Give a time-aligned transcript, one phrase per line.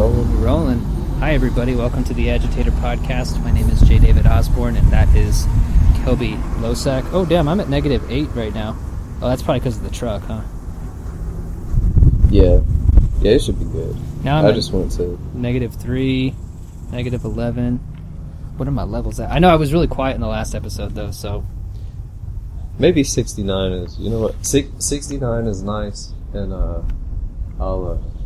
[0.00, 0.40] rolling.
[0.40, 0.80] Rolling.
[1.18, 1.74] Hi, everybody.
[1.74, 3.38] Welcome to the Agitator Podcast.
[3.44, 3.98] My name is J.
[3.98, 5.44] David Osborne, and that is
[5.98, 7.06] Kelby Losack.
[7.12, 8.78] Oh, damn, I'm at negative eight right now.
[9.20, 10.40] Oh, that's probably because of the truck, huh?
[12.30, 12.60] Yeah.
[13.20, 13.94] Yeah, it should be good.
[14.24, 15.18] Now I'm I just went to.
[15.34, 16.34] negative three,
[16.90, 17.76] negative 11.
[18.56, 19.30] What are my levels at?
[19.30, 21.44] I know I was really quiet in the last episode, though, so.
[22.78, 23.98] Maybe 69 is.
[23.98, 24.46] You know what?
[24.46, 26.80] Six, 69 is nice, and uh,
[27.60, 28.19] I'll uh,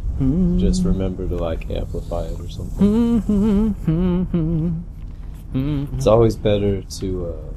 [0.58, 3.25] just remember to, like, amplify it or something.
[5.96, 7.52] It's always better to uh,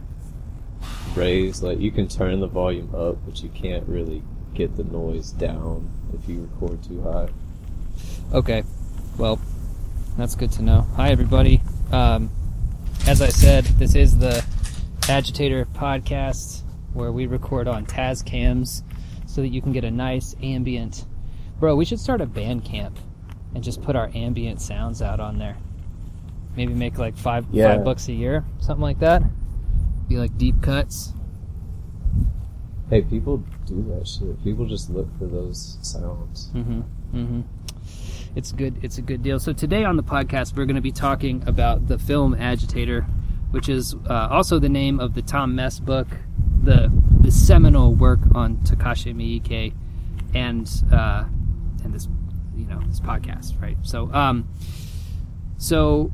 [1.16, 4.24] raise, like, you can turn the volume up, but you can't really
[4.54, 7.30] get the noise down if you record too high.
[8.34, 8.64] Okay.
[9.18, 9.40] Well,
[10.18, 10.88] that's good to know.
[10.96, 11.62] Hi, everybody.
[11.92, 12.30] Um,
[13.08, 14.44] as I said, this is the
[15.10, 16.64] Agitator podcast
[16.94, 18.82] where we record on Tascams
[19.28, 21.06] so that you can get a nice ambient.
[21.60, 22.96] Bro, we should start a Bandcamp
[23.56, 25.58] and just put our ambient sounds out on there.
[26.56, 27.76] Maybe make like five Yeah.
[27.76, 29.24] five bucks a year, something like that.
[30.08, 31.14] Be like deep cuts.
[32.90, 34.42] Hey, people do that shit.
[34.44, 36.50] People just look for those sounds.
[36.54, 36.82] Mm-hmm.
[37.14, 37.42] Mm-hmm.
[38.36, 38.78] It's good.
[38.82, 39.40] It's a good deal.
[39.40, 43.02] So today on the podcast, we're going to be talking about the film Agitator,
[43.52, 46.08] which is uh, also the name of the Tom Mes book,
[46.64, 49.74] the the seminal work on Takashi Miike,
[50.34, 51.26] and uh,
[51.88, 52.08] and this
[52.56, 53.78] you know this podcast, right?
[53.82, 54.48] So um,
[55.58, 56.12] so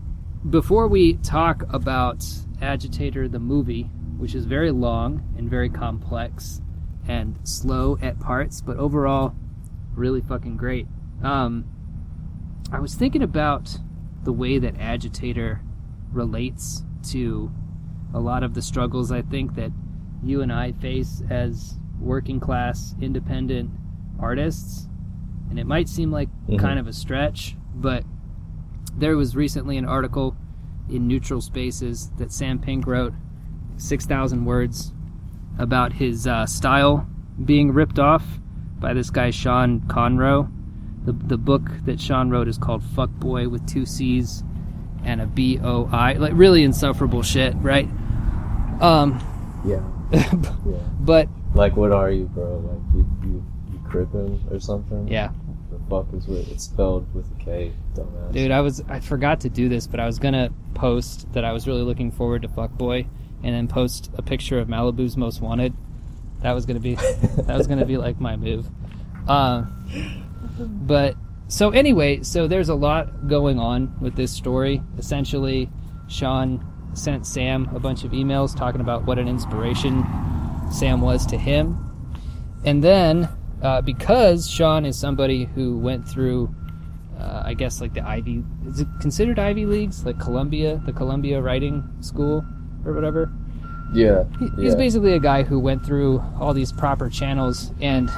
[0.50, 2.26] before we talk about
[2.62, 3.84] Agitator the movie,
[4.18, 6.62] which is very long and very complex
[7.08, 9.36] and slow at parts, but overall
[9.96, 10.88] really fucking great.
[11.22, 11.66] Um,
[12.72, 13.78] I was thinking about
[14.24, 15.62] the way that Agitator
[16.12, 17.52] relates to
[18.14, 19.72] a lot of the struggles I think that
[20.24, 23.72] you and I face as working class independent
[24.20, 24.88] artists.
[25.50, 26.60] And it might seem like Mhm.
[26.60, 28.04] kind of a stretch, but
[28.98, 30.36] there was recently an article
[30.90, 33.14] in Neutral Spaces that Sam Pink wrote,
[33.78, 34.94] 6,000 words,
[35.58, 37.06] about his uh, style
[37.44, 38.40] being ripped off
[38.80, 40.50] by this guy Sean Conroe.
[41.06, 44.44] The the book that Sean wrote is called Fuck Boy with two C's
[45.04, 46.14] and a B O I.
[46.14, 47.88] Like really insufferable shit, right?
[48.82, 49.20] Um,
[49.66, 49.80] Yeah.
[50.12, 50.76] Yeah.
[51.02, 52.58] but Like, what are you, bro?
[52.60, 55.08] Like, you, you, you crippin' or something?
[55.08, 55.30] yeah,
[55.90, 58.32] fuck is with It's spelled with a K, dumbass.
[58.32, 61.52] dude, I was I forgot to do this, but I was gonna post that I
[61.52, 63.06] was really looking forward to Fuck Boy,
[63.44, 65.74] and then post a picture of Malibu's Most Wanted.
[66.42, 66.96] That was gonna be
[67.46, 68.68] that was gonna be like my move.
[69.28, 69.64] Uh,
[70.60, 71.16] but
[71.48, 74.82] so anyway, so there's a lot going on with this story.
[74.98, 75.70] Essentially,
[76.08, 80.04] Sean sent Sam a bunch of emails talking about what an inspiration
[80.72, 81.78] Sam was to him,
[82.66, 83.30] and then
[83.64, 86.54] uh, because Sean is somebody who went through,
[87.20, 91.42] uh, I guess like the Ivy, is it considered Ivy leagues, like Columbia, the Columbia
[91.42, 92.46] Writing School
[92.86, 93.32] or whatever.
[93.94, 94.26] Yeah.
[94.40, 94.64] He- yeah.
[94.64, 98.10] He's basically a guy who went through all these proper channels and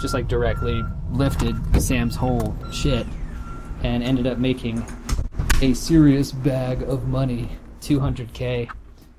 [0.00, 0.82] just like directly
[1.12, 3.06] lifted Sam's whole shit
[3.84, 4.84] and ended up making
[5.60, 7.50] a serious bag of money,
[7.80, 8.68] 200k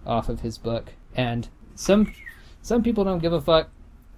[0.06, 0.92] off of his book.
[1.16, 2.12] And some
[2.62, 3.70] some people don't give a fuck.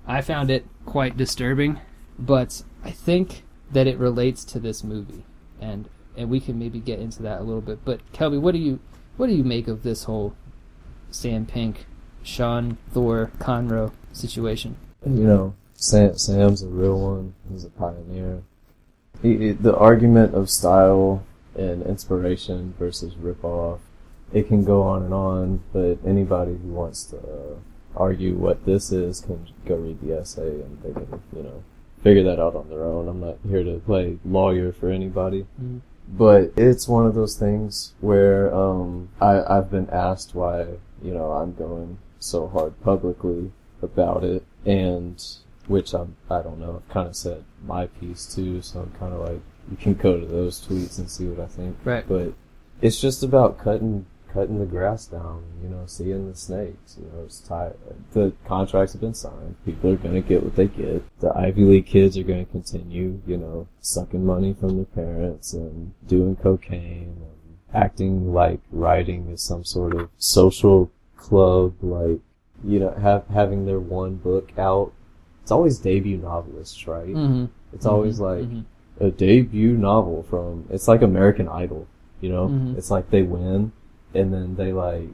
[0.07, 1.79] I found it quite disturbing,
[2.17, 5.25] but I think that it relates to this movie.
[5.59, 7.83] And and we can maybe get into that a little bit.
[7.83, 8.79] But Kelby, what do you
[9.17, 10.35] what do you make of this whole
[11.11, 11.85] Sam Pink,
[12.23, 14.75] Sean Thor Conroe situation.
[15.05, 17.35] You know, Sam, Sam's a real one.
[17.49, 18.43] He's a pioneer.
[19.21, 21.23] He, he- the argument of style
[21.55, 23.79] and inspiration versus ripoff,
[24.33, 27.55] it can go on and on, but anybody who wants to uh,
[27.95, 31.63] argue what this is can go read the essay and they can, you know,
[32.03, 33.07] figure that out on their own.
[33.07, 35.45] I'm not here to play lawyer for anybody.
[35.61, 35.81] Mhm.
[36.07, 40.65] But it's one of those things where um, I, I've been asked why,
[41.01, 43.51] you know, I'm going so hard publicly
[43.81, 45.23] about it, and
[45.67, 49.13] which I'm, I don't know, I've kind of said my piece too, so I'm kind
[49.13, 49.41] of like,
[49.71, 51.75] you can go to those tweets and see what I think.
[51.83, 52.07] Right.
[52.07, 52.33] But
[52.81, 54.05] it's just about cutting
[54.35, 56.97] cutting the grass down, you know, seeing the snakes.
[56.99, 57.77] You know, it's tired.
[58.11, 59.55] The contracts have been signed.
[59.65, 61.03] People are going to get what they get.
[61.21, 65.53] The Ivy League kids are going to continue, you know, sucking money from their parents
[65.53, 72.19] and doing cocaine and acting like writing is some sort of social club, like,
[72.63, 74.91] you know, have, having their one book out.
[75.43, 77.07] It's always debut novelists, right?
[77.07, 77.45] Mm-hmm.
[77.71, 78.47] It's always like,
[78.99, 81.87] a debut novel from it's like American Idol,
[82.21, 82.47] you know?
[82.47, 82.77] Mhm.
[82.77, 83.73] It's like they win
[84.15, 85.09] and then they like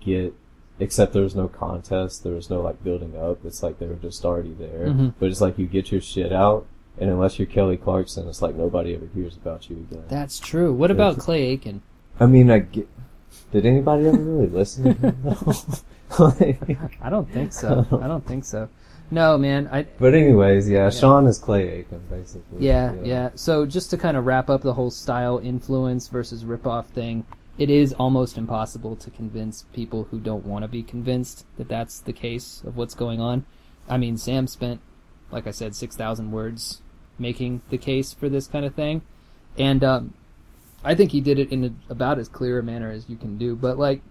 [0.00, 0.32] get
[0.80, 3.44] except there was no contest, there was no like building up.
[3.44, 4.86] It's like they were just already there.
[4.88, 5.14] Mhm.
[5.18, 6.66] But it's like you get your shit out
[6.98, 10.04] And unless you're Kelly Clarkson, it's like nobody ever hears about you again.
[10.08, 10.72] That's true.
[10.72, 11.82] What about Clay Aiken?
[12.20, 12.88] I mean, I get.
[13.52, 15.16] Did anybody ever really listen to him?
[16.18, 16.60] Like-
[17.02, 17.84] I don't think so.
[18.00, 18.68] I don't think so.
[19.10, 19.68] No, man.
[19.72, 22.64] I but anyways, yeah, Sean is Clay Aiken, basically.
[22.64, 23.30] yeah, yeah.
[23.34, 27.24] So just to kind of wrap up the whole style influence versus ripoff thing,
[27.56, 32.00] it is almost impossible to convince people who don't want to be convinced that that's
[32.00, 33.46] the case of what's going on.
[33.88, 34.80] I mean, Sam spent,
[35.30, 36.80] like I said, six thousand words
[37.18, 39.02] making the case for this kind of thing,
[39.56, 40.14] and um,
[40.82, 43.38] I think he did it in a, about as clear a manner as you can
[43.38, 43.54] do.
[43.54, 44.02] But like,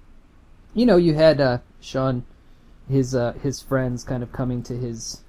[0.73, 2.25] you know, you had uh, Sean,
[2.89, 5.21] his uh, his friends kind of coming to his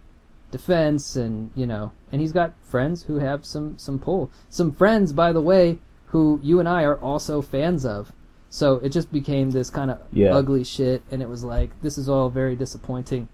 [0.50, 4.30] defense, and you know, and he's got friends who have some some pull.
[4.50, 5.78] Some friends, by the way,
[6.14, 8.12] who you and I are also fans of.
[8.48, 10.32] So it just became this kind of Yeah.
[10.32, 13.26] ugly shit, and it was like this is all very disappointing.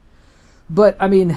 [0.70, 1.36] But I mean,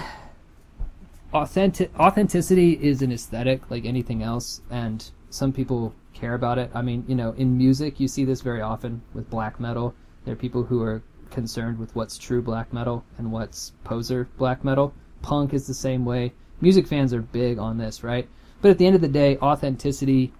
[1.33, 6.71] authentic authenticity is an aesthetic like anything else, and some people care about it.
[6.73, 9.93] I mean, you know, in music, you see this very often with black metal.
[10.23, 14.63] There are people who are concerned with what's true black metal and what's poser black
[14.63, 14.93] metal.
[15.21, 16.31] Punk is the same way.
[16.61, 18.29] Music fans are big on this, right?
[18.61, 20.31] But at the end of the day, authenticity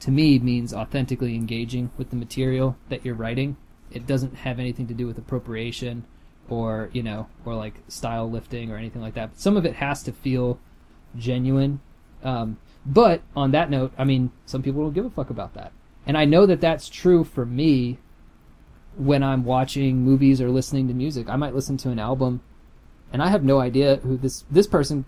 [0.00, 3.56] to me means authentically engaging with the material that you're writing.
[3.90, 6.04] It doesn't have anything to do with appropriation
[6.48, 9.30] or, you know, or like style lifting or anything like that.
[9.30, 10.58] But some of it has to feel
[11.16, 11.80] genuine.
[12.22, 15.72] Um, but on that note, I mean, some people don't give a fuck about that.
[16.06, 17.98] And I know that that's true for me
[18.96, 21.28] when I'm watching movies or listening to music.
[21.28, 22.40] I might listen to an album
[23.12, 25.04] and I have no idea who this this person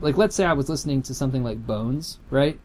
[0.00, 2.58] like let's say I was listening to something like Bones, right?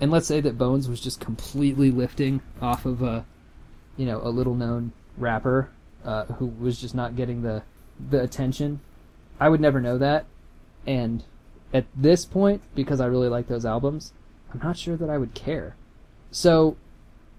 [0.00, 3.24] And let's say that Bones was just completely lifting off of a
[3.96, 5.70] you know, a little known rapper
[6.04, 7.62] uh, who was just not getting the
[8.10, 8.80] the attention.
[9.38, 10.26] I would never know that.
[10.86, 11.24] And
[11.72, 14.12] at this point, because I really like those albums,
[14.52, 15.76] I'm not sure that I would care.
[16.30, 16.76] So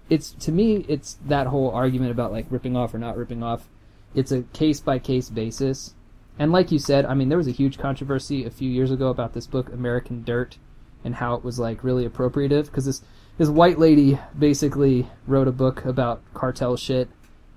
[0.08, 3.68] it's to me it's that whole argument about like ripping off or not ripping off.
[4.14, 5.94] It's a case by case basis.
[6.38, 9.08] And like you said, I mean there was a huge controversy a few years ago
[9.08, 10.58] about this book American Dirt
[11.06, 13.02] and how it was like really appropriative because this
[13.38, 17.08] this white lady basically wrote a book about cartel shit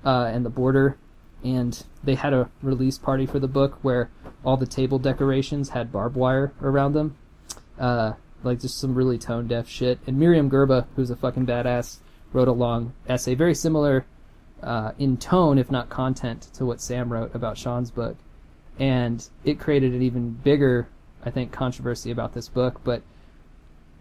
[0.05, 0.97] uh, and the border
[1.43, 4.09] and they had a release party for the book where
[4.45, 7.17] all the table decorations had barbed wire around them
[7.77, 8.13] uh,
[8.43, 9.99] like just some really tone deaf shit.
[10.07, 11.97] And Myriam Gurba, who's a fucking badass,
[12.31, 14.05] wrote a long essay, very similar
[14.61, 18.17] uh, in tone, if not content, to what Sam wrote about Sean's book.
[18.77, 20.87] And it created an even bigger,
[21.23, 22.81] I think, controversy about this book.
[22.83, 23.01] But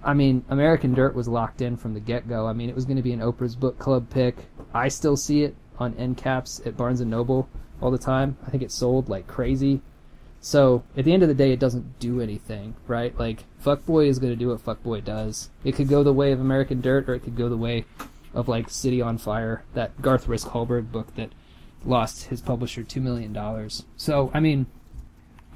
[0.03, 2.47] I mean, American Dirt was locked in from the get go.
[2.47, 4.37] I mean, it was going to be an Oprah's book club pick.
[4.73, 7.49] I still see it on end caps at Barnes and Noble
[7.81, 8.37] all the time.
[8.47, 9.81] I think it sold like crazy.
[10.41, 13.17] So at the end of the day, it doesn't do anything, right?
[13.19, 15.51] Like Fuckboy is going to do what Fuckboy does.
[15.65, 17.85] It could go the way of American Dirt, or it could go the way
[18.35, 21.31] of like City on Fire, that Garth Risk Hallberg book that
[21.85, 23.85] lost his publisher two million dollars.
[23.97, 24.67] So I mean,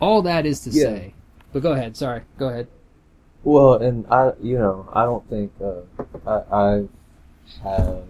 [0.00, 0.84] all that is to Yeah.
[0.84, 1.14] say.
[1.52, 1.96] But go ahead.
[1.96, 2.22] Sorry.
[2.38, 2.66] Go ahead.
[3.44, 5.82] Well, and I, you know, I don't think uh,
[6.26, 6.42] I,
[6.74, 6.88] I've
[7.62, 8.02] had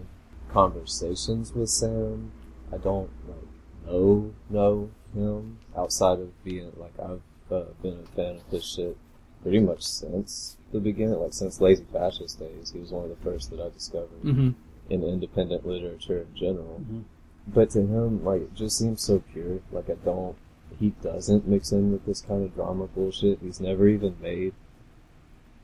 [0.51, 2.31] conversations with Sam.
[2.71, 7.21] I don't like know know him outside of being like I've
[7.51, 8.97] uh, been a fan of his shit
[9.41, 12.71] pretty much since the beginning, like since Lazy Fascist days.
[12.71, 14.51] He was one of the first that I discovered Mm-hmm.
[14.89, 16.81] in independent literature in general.
[16.81, 17.03] Mhm.
[17.47, 19.59] But to him, like, it just seems so pure.
[19.71, 20.37] Like, I don't,
[20.79, 23.39] he doesn't mix in with this kind of drama bullshit.
[23.41, 24.53] He's never even made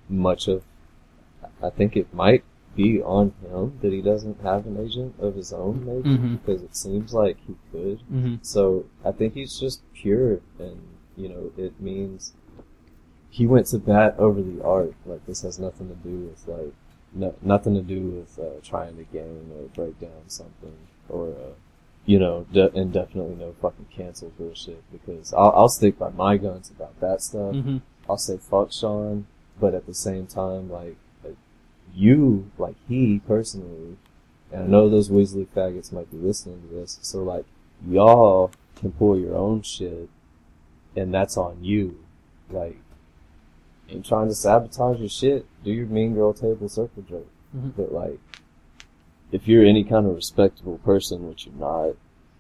[0.09, 0.63] much of,
[1.63, 2.43] I think it might
[2.75, 6.39] be on him that he doesn't have an agent of his own, maybe, Mhm.
[6.45, 7.99] because it seems like he could.
[8.11, 8.35] Mm-hmm.
[8.41, 10.79] So I think he's just pure, and
[11.17, 12.33] you know, it means
[13.29, 14.93] he went to bat over the art.
[15.05, 16.73] Like this has nothing to do with like
[17.13, 20.77] no, nothing to do with uh, trying to gain or break down something
[21.09, 21.53] or uh,
[22.05, 26.37] you know, de- and definitely no fucking cancel bullshit because I'll, I'll stick by my
[26.37, 27.53] guns about that stuff.
[27.55, 27.77] Mm-hmm.
[28.09, 29.25] I'll say fuck Sean,
[29.59, 31.37] but at the same time, like, like
[31.93, 33.97] you, like he personally,
[34.51, 37.45] and I know those Weasley faggots might be listening to this, so like
[37.87, 40.09] y'all can pull your own shit,
[40.95, 41.99] and that's on you.
[42.49, 42.77] Like,
[43.89, 45.45] ain't trying to sabotage your shit.
[45.63, 47.73] Do your mean girl table circle jerk, Mhm.
[47.75, 48.19] but like,
[49.31, 51.95] if you're any kind of respectable person, which you're not,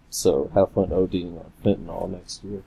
[0.09, 2.63] so have fun ODing on fentanyl next year.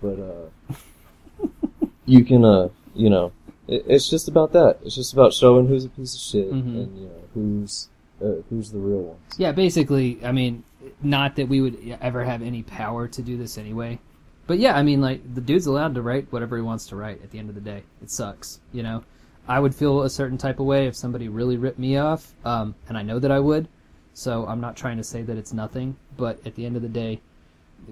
[0.00, 1.48] But uh,
[2.06, 3.32] you can, uh, you know,
[3.68, 4.78] it, it's just about that.
[4.84, 6.56] It's just about showing who's a piece of shit Mhm.
[6.82, 7.88] and you know who's
[8.22, 9.20] uh, who's the real ones.
[9.38, 10.62] Yeah, basically, I mean,
[11.02, 13.98] not that we would ever have any power to do this anyway,
[14.46, 17.22] but yeah, I mean, like the dude's allowed to write whatever he wants to write.
[17.22, 19.02] At the end of the day, it sucks, you know.
[19.46, 22.74] I would feel a certain type of way if somebody really ripped me off, um,
[22.88, 23.68] and I know that I would.
[24.14, 26.88] So I'm not trying to say that it's nothing, but at the end of the
[26.88, 27.20] day,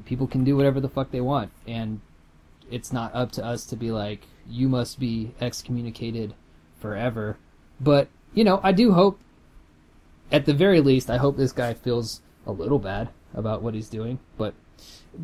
[0.07, 2.01] people can do whatever the fuck they want, and
[2.71, 6.35] it's not up to us to be like, you must be excommunicated
[6.81, 7.37] forever.
[7.81, 9.21] But you know, I do hope,
[10.31, 13.89] at the very least, I hope this guy feels a little bad about what he's
[13.89, 14.19] doing.
[14.37, 14.55] But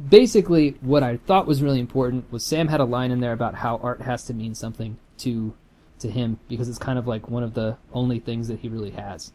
[0.09, 3.55] basically, what I thought was really important was Sam had a line in there about
[3.57, 5.55] how art has to mean something to
[6.01, 8.91] to him because it's kind of like one of the only things that he really
[8.91, 9.33] has.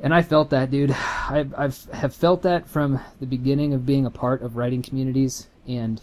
[0.00, 0.90] And I felt that, dude.
[1.28, 5.48] I've, I've have felt that from the beginning of being a part of writing communities,
[5.66, 6.00] and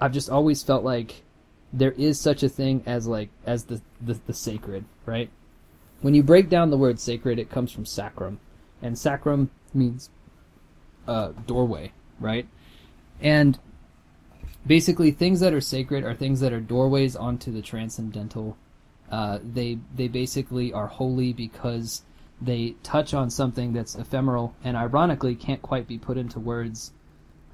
[0.00, 1.22] I've just always felt like
[1.74, 5.28] there is such a thing as like as the the, the sacred, right?
[6.00, 8.38] When you break down the word sacred, it comes from sacrum,
[8.80, 10.10] and sacrum means
[11.08, 12.46] uh, doorway, right?
[13.20, 13.58] And
[14.66, 18.56] basically, things that are sacred are things that are doorways onto the transcendental.
[19.10, 22.02] Uh, they they basically are holy because
[22.40, 26.92] they touch on something that's ephemeral and ironically can't quite be put into words.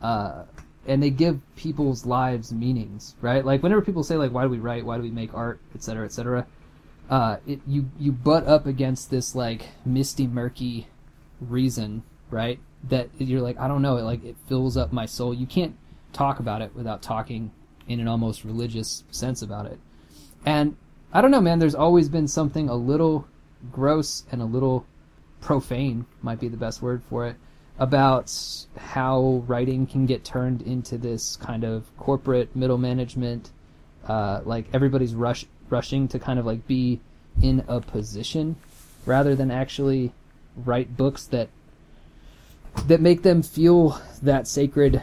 [0.02, 0.44] Uh,
[0.86, 3.44] and they give people's lives meanings, right?
[3.44, 4.84] Like whenever people say like, "Why do we write?
[4.84, 6.46] Why do we make art?" etc., etc.
[7.08, 10.88] Uh, it, you you butt up against this like misty, murky
[11.40, 12.58] reason, right?
[12.88, 15.34] That you're like, I don't know, it like it fills up my soul.
[15.34, 15.76] You can't
[16.12, 17.50] talk about it without talking
[17.88, 19.78] in an almost religious sense about it.
[20.46, 20.76] And
[21.12, 21.58] I don't know, man.
[21.58, 23.26] There's always been something a little
[23.72, 24.86] gross and a little
[25.40, 27.36] profane, might be the best word for it,
[27.80, 28.30] about
[28.76, 33.50] how writing can get turned into this kind of corporate middle management.
[34.06, 37.00] Uh, like everybody's rush rushing to kind of like be
[37.42, 38.56] in a position
[39.06, 40.12] rather than actually
[40.56, 41.48] write books that
[42.86, 45.02] that make them feel that sacred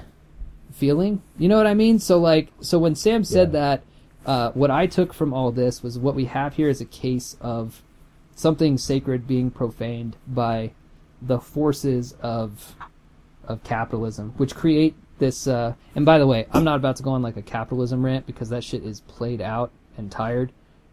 [0.71, 1.21] feeling.
[1.37, 1.99] You know what I mean?
[1.99, 3.59] So like so when Sam said Yeah.
[3.59, 3.81] that
[4.25, 7.37] uh, what I took from all this was what we have here is a case
[7.41, 7.81] of
[8.35, 10.71] something sacred being profaned by
[11.21, 12.75] the forces of
[13.47, 15.47] of capitalism, which create this.
[15.47, 18.25] Uh, and by the way, I'm not about to go on like a capitalism rant
[18.25, 20.51] because that shit is played out and tired.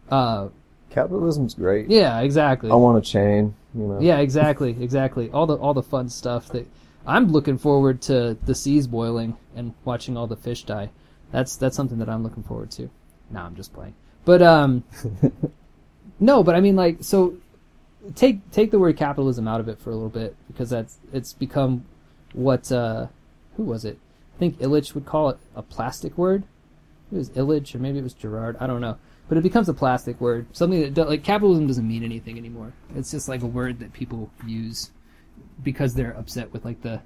[0.09, 0.49] Uh,
[0.89, 1.89] Capitalism's great.
[1.89, 2.71] yeah, exactly.
[2.71, 3.53] I want a chain.
[3.73, 3.99] You know.
[3.99, 5.29] Yeah, exactly, exactly.
[5.31, 6.65] All the all the fun stuff that
[7.05, 10.89] I'm looking forward to the seas boiling and watching all the fish die.
[11.31, 12.89] That's that's something that I'm looking forward to.
[13.29, 13.95] No, I'm just playing.
[14.23, 14.83] But um
[16.19, 17.35] no, but I mean like so
[18.13, 21.33] take take the word capitalism out of it for a little bit because that's it's
[21.33, 21.85] become
[22.33, 23.07] what uh
[23.57, 23.97] who was it?
[24.35, 26.43] I think Illich would call it a plastic word.
[27.11, 28.57] It was Illich or maybe it was Girard.
[28.59, 28.97] I don't know.
[29.27, 30.47] But it becomes a plastic word.
[30.51, 32.73] Something that like capitalism doesn't mean anything anymore.
[32.95, 34.91] It's just like a word that people use
[35.63, 37.01] because they're upset with like the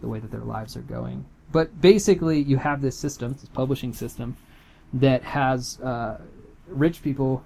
[0.00, 1.24] the way that their lives are going.
[1.50, 4.36] But basically, you have this system, this publishing system,
[4.92, 6.20] that has uh,
[6.66, 7.44] rich people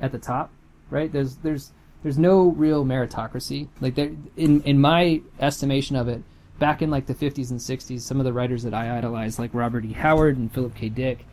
[0.00, 0.50] at the top,
[0.90, 1.12] right?
[1.12, 3.68] There's there's there's no real meritocracy.
[3.80, 6.22] Like there, in in my estimation of it,
[6.58, 9.52] back in like the 50s and 60s, some of the writers that I idolized, like
[9.52, 9.92] Robert E.
[9.92, 10.88] Howard and Philip K.
[10.88, 11.26] Dick,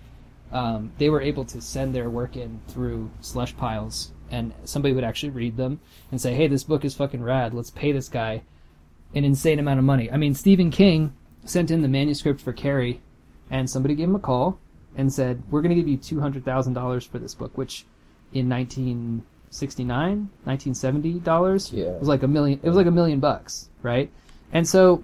[0.51, 5.03] um, they were able to send their work in through slush piles, and somebody would
[5.03, 5.79] actually read them
[6.11, 7.53] and say, "Hey, this book is fucking rad.
[7.53, 8.43] Let's pay this guy
[9.15, 11.13] an insane amount of money." I mean, Stephen King
[11.45, 13.01] sent in the manuscript for Carrie,
[13.49, 14.59] and somebody gave him a call
[14.95, 17.85] and said, "We're going to give you two hundred thousand dollars for this book," which
[18.31, 21.85] in 1969, 1970 dollars Yeah.
[21.85, 22.59] it was like a million.
[22.63, 24.09] It was like a million bucks, right?
[24.51, 25.03] And so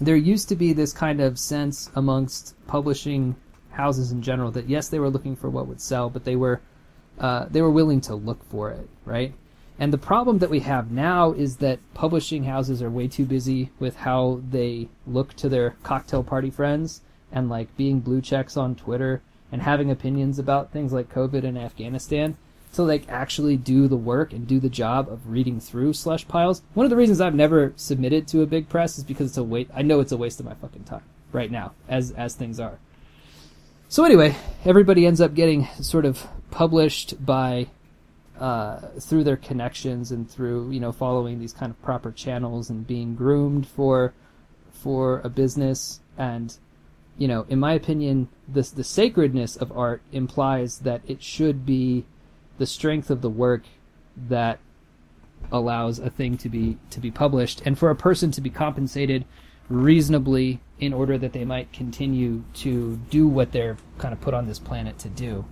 [0.00, 3.34] there used to be this kind of sense amongst publishing
[3.70, 6.60] houses in general that yes, they were looking for what would sell, but they were
[7.18, 9.32] uh, they were willing to look for it, right?
[9.78, 13.70] And the problem that we have now is that publishing houses are way too busy
[13.78, 17.00] with how they look to their cocktail party friends
[17.32, 21.58] and like being blue checks on Twitter and having opinions about things like COVID and
[21.58, 22.36] Afghanistan
[22.72, 26.62] to like actually do the work and do the job of reading through slush piles.
[26.74, 29.44] One of the reasons I've never submitted to a big press is because it's a
[29.44, 29.70] wait.
[29.74, 31.02] I know it's a waste of my fucking time
[31.32, 32.78] right now, as as things are.
[33.88, 37.68] So anyway, everybody ends up getting sort of published by
[38.38, 42.86] uh, through their connections and through you know following these kind of proper channels and
[42.86, 44.14] being groomed for
[44.72, 46.56] for a business and
[47.18, 52.04] you know in my opinion this the sacredness of art implies that it should be
[52.62, 53.62] the strength of the work
[54.28, 54.60] that
[55.50, 59.24] allows a thing to be to be published and for a person to be compensated
[59.68, 64.46] reasonably in order that they might continue to do what they're kind of put on
[64.46, 65.44] this planet to do.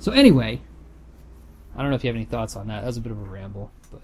[0.00, 0.60] So anyway,
[1.76, 2.80] I don't know if you have any thoughts on that.
[2.80, 4.02] That was a bit of a ramble, but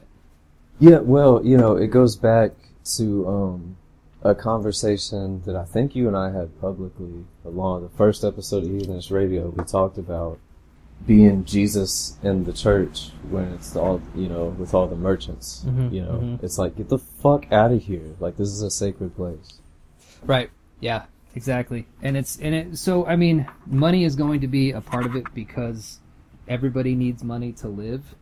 [0.79, 2.53] Yeah, well, you know, it goes back
[2.99, 3.77] to um,
[4.23, 8.71] a conversation that I think you and I had publicly along the first episode of
[8.71, 9.49] Heathenish Radio.
[9.49, 10.39] We talked about
[11.07, 15.65] being Jesus in the church when it's all you know with all the merchants.
[15.67, 16.43] Mhm, You know, mhm.
[16.43, 18.15] it's like get the fuck out of here.
[18.21, 19.61] Like this is a sacred place.
[20.25, 20.51] Right.
[20.81, 21.05] Yeah.
[21.35, 21.87] Exactly.
[22.03, 22.79] And it's and it.
[22.79, 26.01] So I mean, money is going to be a part of it because
[26.49, 28.15] everybody needs money to live.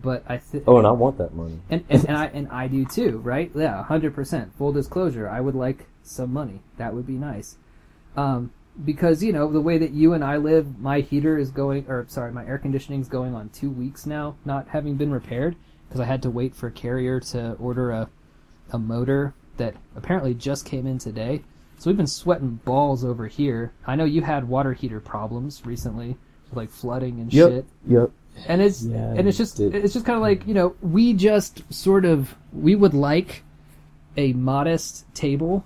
[0.00, 0.64] But I think.
[0.66, 1.60] Oh, and I want that money.
[1.70, 3.50] And, and, and I and I do too, right?
[3.54, 4.52] Yeah, hundred percent.
[4.56, 6.60] Full disclosure, I would like some money.
[6.76, 7.56] That would be nice.
[8.16, 8.52] Um,
[8.84, 12.04] because you know the way that you and I live, my heater is going, or
[12.08, 15.56] sorry, my air conditioning is going on two weeks now, not having been repaired
[15.88, 18.08] because I had to wait for a Carrier to order a
[18.70, 21.42] a motor that apparently just came in today.
[21.78, 23.72] So we've been sweating balls over here.
[23.86, 26.16] I know you had water heater problems recently,
[26.52, 28.10] like flooding and shit Yep.
[28.46, 29.74] and it's Yeah, and it's just did.
[29.74, 33.42] it's just kind of like you know we just sort of we would like
[34.16, 35.64] a modest table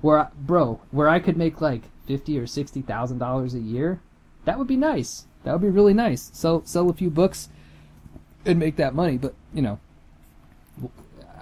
[0.00, 4.00] where I, bro where I could make like fifty or sixty thousand dollars a year
[4.44, 7.48] that would be nice that would be really nice sell sell a few books
[8.44, 9.78] and make that money but you know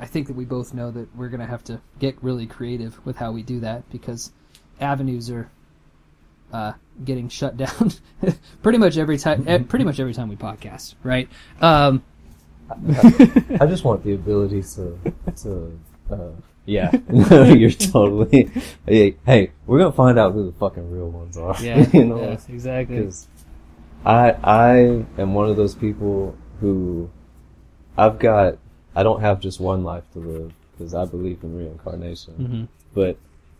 [0.00, 3.16] I think that we both know that we're gonna have to get really creative with
[3.16, 4.32] how we do that because
[4.80, 5.50] avenues are
[6.52, 6.72] uh,
[7.04, 7.92] getting shut down
[8.62, 9.66] pretty much every time.
[9.66, 11.28] Pretty much every time we podcast, right?
[11.60, 12.02] Um,
[12.70, 14.98] I just want the ability to
[15.42, 16.16] to uh,
[16.70, 16.90] yeah.
[17.08, 18.50] no, You're totally
[18.86, 21.56] hey, hey, we're gonna find out who the fucking real ones are.
[21.62, 22.96] yeah, you know, yes, exactly.
[22.96, 23.28] because
[24.04, 24.68] I I
[25.22, 27.10] am one of those people who
[27.98, 28.58] I've got
[28.94, 32.34] I don't have just one life to live because I believe in reincarnation.
[32.34, 33.16] hmm But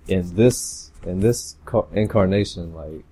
[0.09, 3.05] in this in this car- incarnation, like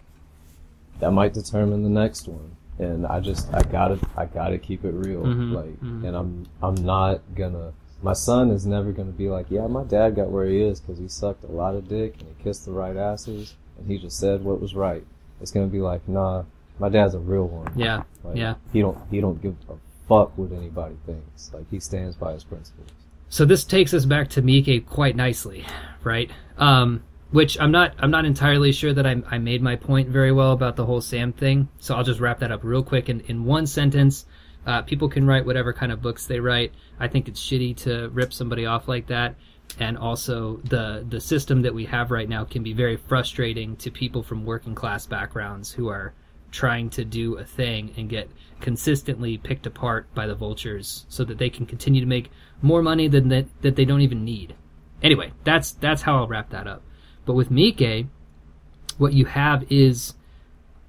[1.01, 2.57] that might determine the next one.
[2.79, 5.23] And I just I gotta I gotta keep it real.
[5.23, 6.05] Mhm, Like, mhm.
[6.07, 7.73] and I'm I'm not gonna.
[8.03, 10.99] My son is never gonna be like, yeah, my dad got where he is because
[10.99, 14.19] he sucked a lot of dick and he kissed the right asses and he just
[14.19, 15.05] said what was right.
[15.41, 16.45] It's gonna be like, nah,
[16.79, 17.73] my dad's a real one.
[17.77, 18.55] Yeah, Like, yeah.
[18.73, 19.75] He don't he don't give a
[20.09, 21.53] fuck what anybody thinks.
[21.53, 22.89] Like he stands by his principles.
[23.29, 25.67] So this takes us back to Mike quite nicely,
[26.03, 26.31] right?
[26.57, 30.33] Um, which I'm not I'm not entirely sure that I, I made my point very
[30.33, 31.69] well about the whole Sam thing.
[31.79, 34.25] So I'll just wrap that up real quick in, in one sentence.
[34.67, 36.73] Uh, people can write whatever kind of books they write.
[37.01, 39.37] I think it's shitty to rip somebody off like that.
[39.79, 43.91] And also the the system that we have right now can be very frustrating to
[43.91, 46.15] people from working class backgrounds who are
[46.51, 51.39] trying to do a thing and get consistently picked apart by the vultures so that
[51.39, 52.31] they can continue to make
[52.63, 54.55] more money than that, that they don't even need.
[55.03, 56.83] Anyway, that's that's how I'll wrap that up.
[57.25, 58.07] But with Mike,
[58.97, 60.15] what you have is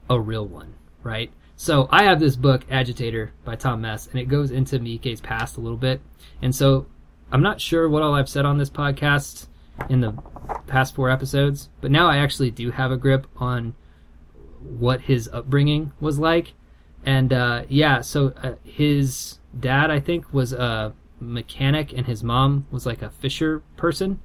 [0.10, 1.32] a real one, right?
[1.62, 5.58] So I have this book, Agitator, by Tom Mes, and it goes into Mike's past
[5.58, 6.00] a little bit.
[6.42, 6.86] And so
[7.34, 9.48] I'm not sure what all I've said on this podcast
[9.90, 10.14] in the
[10.68, 13.76] past four episodes, but now I actually do have a grip on
[14.62, 16.54] what his upbringing was like.
[17.06, 22.68] And uh, yeah, so uh, his dad, I think, was a mechanic, and his mom
[22.72, 24.22] was like a fisher person.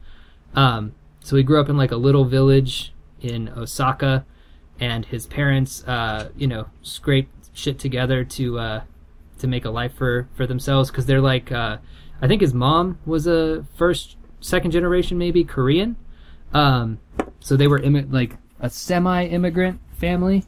[0.55, 4.25] Um, so he grew up in like a little village in Osaka,
[4.81, 8.83] and his parents, uh, you know, scraped shit together to uh,
[9.39, 11.79] to make a life for for themselves because they're like, uh,
[12.21, 15.97] I think his mom was a first, second generation, maybe Korean.
[16.53, 17.01] Um,
[17.41, 20.45] so they were immi- like a semi-immigrant family.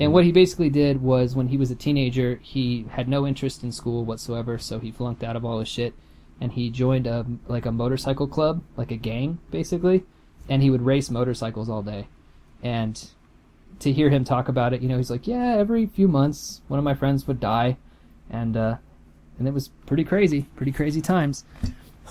[0.00, 3.62] And what he basically did was, when he was a teenager, he had no interest
[3.62, 5.94] in school whatsoever, so he flunked out of all his shit,
[6.40, 10.04] and he joined a like a motorcycle club, like a gang, basically,
[10.48, 12.08] and he would race motorcycles all day.
[12.62, 13.10] And
[13.82, 16.78] to hear him talk about it, you know, he's like, yeah, every few months, one
[16.78, 17.76] of my friends would die,
[18.30, 18.76] and uh,
[19.38, 21.44] and it was pretty crazy, pretty crazy times.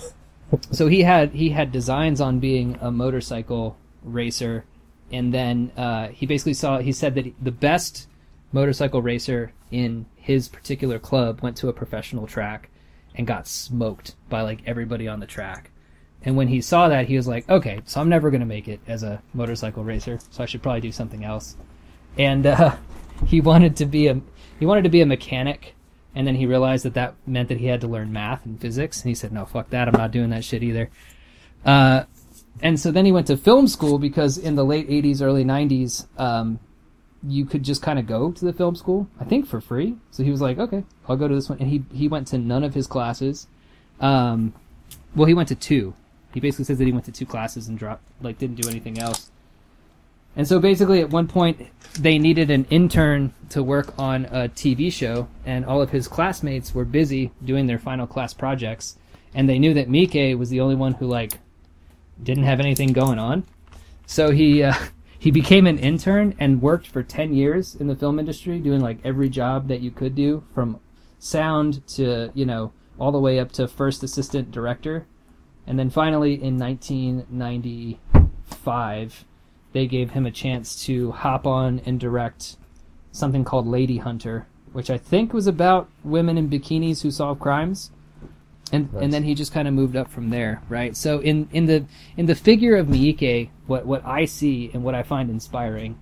[0.70, 4.64] so he had he had designs on being a motorcycle racer.
[5.10, 8.08] And then uh, he basically saw he said that the best
[8.52, 12.70] motorcycle racer in his particular club went to a professional track
[13.14, 15.70] and got smoked by like everybody on the track
[16.24, 18.68] and when he saw that he was like okay so i'm never going to make
[18.68, 21.56] it as a motorcycle racer so i should probably do something else.
[22.18, 22.76] And uh,
[23.26, 24.20] he wanted to be a
[24.58, 25.74] he wanted to be a mechanic
[26.14, 29.02] and then he realized that that meant that he had to learn math and physics
[29.02, 30.90] and he said no fuck that i'm not doing that shit either.
[31.64, 32.04] Uh,
[32.60, 36.06] and so then he went to film school because in the late 80s early 90s
[36.18, 36.58] um,
[37.22, 39.96] you could just kind of go to the film school i think for free.
[40.10, 41.58] So he was like okay i'll go to this one.
[41.58, 43.46] And he, he went to none of his classes.
[44.00, 44.52] Um,
[45.14, 45.94] well he went to two
[46.32, 48.98] he basically says that he went to two classes and dropped like didn't do anything
[48.98, 49.30] else.
[50.34, 51.68] And so basically at one point
[51.98, 56.74] they needed an intern to work on a tv show and all of his classmates
[56.74, 58.96] were busy doing their final class projects
[59.34, 61.38] and they knew that mike was the only one who like
[62.22, 63.44] didn't have anything going on,
[64.06, 64.74] so he uh,
[65.18, 68.98] he became an intern and worked for ten years in the film industry, doing like
[69.04, 70.80] every job that you could do, from
[71.18, 75.06] sound to you know all the way up to first assistant director,
[75.66, 79.24] and then finally in 1995,
[79.72, 82.56] they gave him a chance to hop on and direct
[83.10, 87.90] something called Lady Hunter, which I think was about women in bikinis who solve crimes.
[88.70, 89.02] And Nice.
[89.02, 90.96] and then he just kind of moved up from there, right?
[90.96, 91.84] So in, in the
[92.16, 95.98] in the figure of Miike, what what I see and what I find inspiring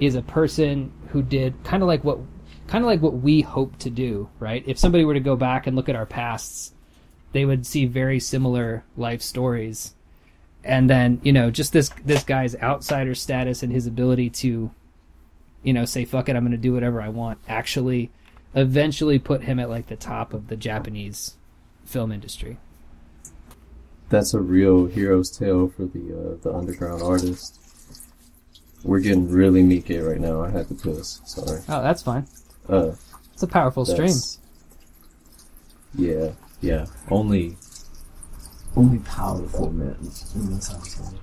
[0.00, 2.18] is a person who did kind of like what
[2.66, 4.64] kind of like what we hope to do, right?
[4.66, 6.72] If somebody were to go back and look at our pasts,
[7.34, 9.94] they would see very similar life stories.
[10.64, 14.70] And then, you know, just this this guy's outsider status and his ability to
[15.62, 18.10] you know, say fuck it, I'm going to do whatever I want, actually
[18.54, 21.34] eventually put him at like the top of the Japanese
[21.84, 22.58] film industry.
[24.10, 27.58] That's a real hero's tale for the uh, the underground artist.
[28.84, 30.42] We're getting really Mike right now.
[30.42, 31.20] I had to piss.
[31.24, 31.60] Sorry.
[31.68, 32.26] Oh, that's fine.
[32.68, 32.92] Uh,
[33.32, 34.14] It's a powerful stream.
[35.96, 36.32] Yeah,
[36.64, 36.86] yeah.
[37.10, 37.56] Only,
[38.76, 39.96] only powerful men
[40.34, 41.18] in this household.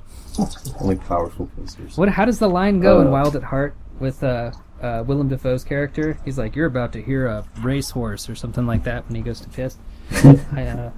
[0.80, 1.98] Only powerful posters.
[1.98, 2.10] What?
[2.10, 4.52] How does the line go in Uh, Wild at Heart with uh,
[4.82, 6.18] uh, Willem Dafoe's character?
[6.24, 9.42] He's like, "You're about to hear a racehorse" or something like that when he goes
[9.42, 9.78] to piss.
[10.54, 10.92] I, uh,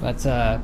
[0.00, 0.58] but uh,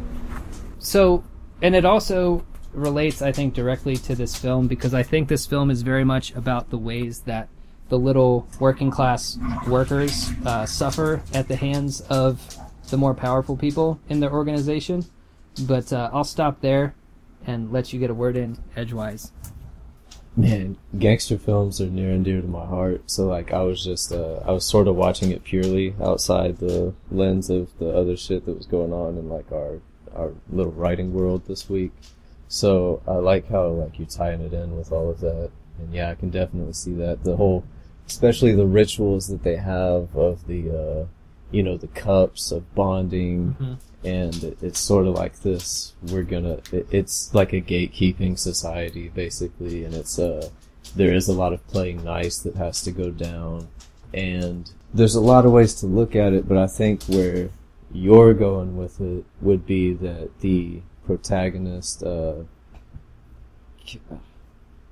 [0.78, 1.24] so,
[1.60, 5.70] and it also relates, I think, directly to this film because I think this film
[5.70, 7.48] is very much about the ways that
[7.88, 12.56] the little working class workers uh, suffer at the hands of
[12.90, 15.04] the more powerful people in their organization.
[15.60, 16.94] But uh, I'll stop there
[17.46, 19.32] and let you get a word in edgewise.
[20.36, 23.10] Man, gangster films are near and dear to my heart.
[23.10, 26.92] So like, I was just, uh, I was sort of watching it purely outside the
[27.10, 29.80] lens of the other shit that was going on in like our
[30.14, 31.92] our little writing world this week.
[32.48, 36.10] So I like how like you're tying it in with all of that, and yeah,
[36.10, 37.64] I can definitely see that the whole,
[38.06, 41.06] especially the rituals that they have of the, uh,
[41.50, 43.76] you know, the cups of bonding, Mhm.
[44.04, 45.94] and it- it's sort of like this.
[46.10, 50.50] We're gonna, it, it's like a gatekeeping society basically, and it's uh,
[50.94, 53.68] there is a lot of playing nice that has to go down,
[54.14, 57.50] and there's a lot of ways to look at it, but I think where
[57.92, 62.34] you're going with it would be that the protagonist, uh,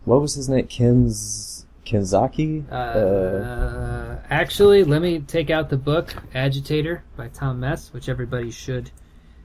[0.05, 0.67] what was his name?
[0.67, 1.54] Kenz
[1.85, 2.65] Kenzaki.
[2.71, 8.91] Uh, actually, let me take out the book Agitator by Tom Mes, which everybody should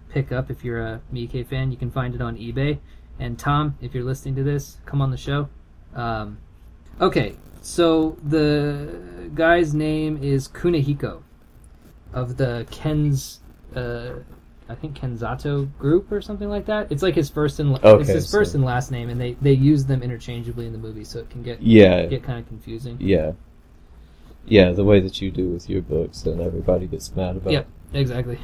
[0.09, 1.71] pick up if you're a Miike fan.
[1.71, 2.79] You can find it on eBay.
[3.19, 5.49] And Tom, if you're listening to this, come on the show.
[5.93, 6.39] Um,
[7.01, 11.21] okay, so the guy's name is Kunihiko
[12.13, 13.41] of the Ken's,
[13.75, 14.13] uh,
[14.69, 16.91] I think Kenzato group or something like that.
[16.91, 19.53] It's like his first and it's Okay, his first and last name, and they they
[19.53, 22.97] use them interchangeably in the movie, so it can get yeah, get kind of confusing.
[22.99, 23.31] yeah,
[24.45, 24.71] yeah.
[24.71, 27.51] The way that you do with your books, and everybody gets mad about.
[27.51, 28.39] Yep, exactly.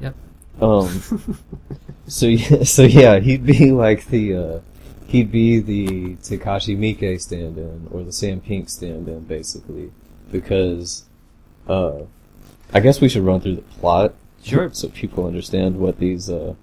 [0.00, 0.14] Yep.
[0.60, 1.38] Um.
[2.06, 4.60] so yeah, so yeah, he'd be like the, uh,
[5.06, 9.92] he'd be the Takashi Miike stand-in or the Sam Pink stand-in, basically,
[10.30, 11.04] because,
[11.68, 12.00] uh,
[12.72, 14.70] I guess we should run through the plot, Sure.
[14.72, 16.54] so people understand what these, uh,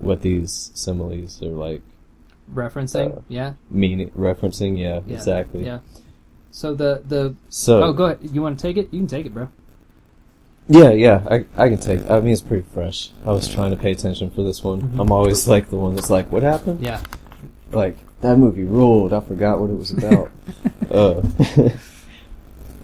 [0.00, 1.82] what these similes are like
[2.54, 4.78] Referencing, Uh, yeah, meaning referencing.
[4.78, 5.64] Yeah, yeah, exactly.
[5.64, 5.80] Yeah.
[6.52, 8.18] So the the So oh, go ahead.
[8.32, 8.88] You want to take it?
[8.92, 9.48] You can take it, bro.
[10.68, 12.08] Yeah, yeah, I, I can take.
[12.08, 13.10] I mean, it's pretty fresh.
[13.24, 14.82] I was trying to pay attention for this one.
[14.82, 15.00] Mhm.
[15.00, 17.00] I'm always like the one that's like, "What happened?" Yeah.
[17.72, 19.12] Like that movie ruled.
[19.12, 20.30] I forgot what it was about.
[20.90, 21.22] uh,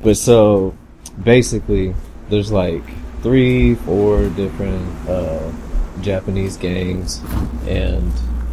[0.02, 0.74] but so
[1.22, 1.94] basically,
[2.30, 2.82] there's like
[3.22, 5.50] three, four different uh,
[6.00, 7.20] Japanese gangs,
[7.66, 8.12] and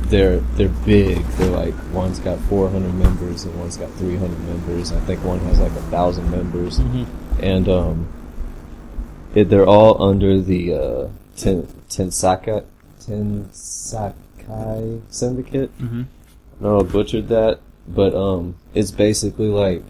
[0.09, 1.23] they're they're big.
[1.37, 4.91] They're like one's got 400 members and one's got 300 members.
[4.91, 7.43] I think one has like a thousand members Mm-hmm.
[7.43, 8.07] and um,
[9.35, 12.65] it, they're all under the uh, Ten, Tensaka
[13.01, 15.77] Tensakai Syndicate.
[15.79, 16.03] Mm-hmm.
[16.59, 19.83] Know I butchered that, but um, it's basically like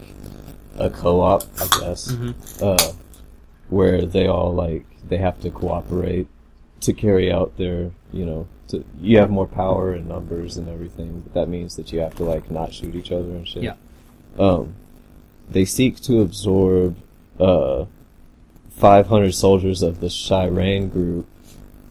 [0.78, 2.64] a co-op, I guess, Mm-hmm.
[2.64, 2.92] uh,
[3.70, 6.28] where they all like they have to cooperate
[6.82, 11.22] to carry out their, you know, to, you have more power and numbers and everything.
[11.22, 13.64] But that means that you have to like not shoot each other and shit.
[13.64, 13.76] Yeah.
[14.38, 14.76] Um,
[15.50, 16.96] they seek to absorb
[17.40, 17.86] uh,
[18.72, 21.28] 500 soldiers of the Shiran group,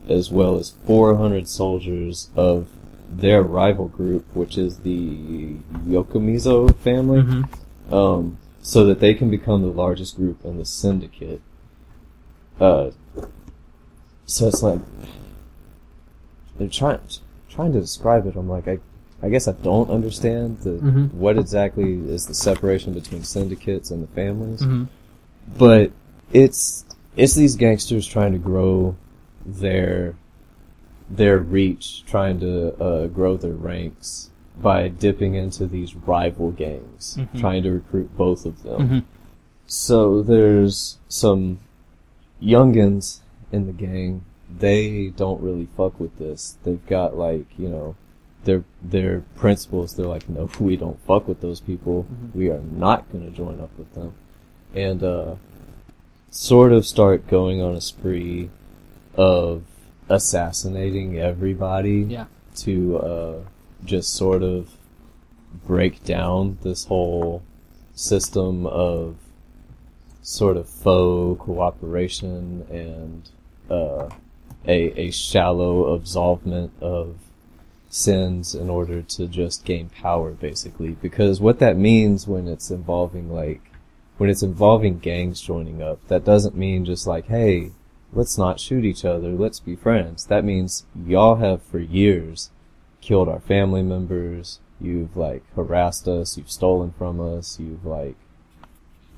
[0.09, 2.69] as well as 400 soldiers of
[3.11, 7.95] their rival group, which is the Yokomizo family, Mm-hmm.
[7.95, 11.41] um, so that they can become the largest group in the syndicate.
[12.61, 12.91] Uh,
[14.27, 14.81] so it's like
[16.59, 17.01] they're trying
[17.49, 18.37] trying to describe it.
[18.37, 18.79] I'm like, I,
[19.23, 21.13] I guess I don't understand the Mhm.
[21.15, 24.61] what exactly is the separation between syndicates and the families.
[24.63, 24.85] hmm
[25.59, 25.93] But
[26.33, 26.85] it's
[27.17, 28.97] it's these gangsters trying to grow
[29.47, 30.15] their
[31.11, 37.41] their reach, trying to uh, grow their ranks by dipping into these rival gangs, Mhm.
[37.41, 38.89] trying to recruit both of them.
[38.89, 38.99] hmm
[39.67, 41.59] So there's some
[42.43, 43.21] youngins
[43.53, 44.25] in the gang.
[44.59, 46.57] They don't really fuck with this.
[46.65, 47.97] They've got like you know
[48.45, 49.95] their their principles.
[49.95, 52.07] They're like, no, we don't fuck with those people.
[52.11, 52.35] Mhm.
[52.35, 54.15] We are not going to join up with them,
[54.75, 55.35] and uh,
[56.31, 58.51] sort of start going on a spree
[59.17, 59.63] of
[60.09, 62.27] assassinating everybody Yeah.
[62.57, 63.35] to uh,
[63.85, 64.71] just sort of
[65.67, 67.43] break down this whole
[67.95, 69.17] system of
[70.29, 73.31] sort of faux cooperation and
[73.71, 74.11] uh,
[74.67, 77.17] a a shallow absolvement of
[77.89, 80.91] sins in order to just gain power, basically.
[80.91, 83.63] Because what that means when it's involving like
[84.19, 87.71] when it's involving gangs joining up, that doesn't mean just like, hey,
[88.13, 90.27] let's not shoot each other, let's be friends.
[90.27, 92.51] That means y'all have for years
[93.01, 98.17] killed our family members, you've like harassed us, you've stolen from us, you've like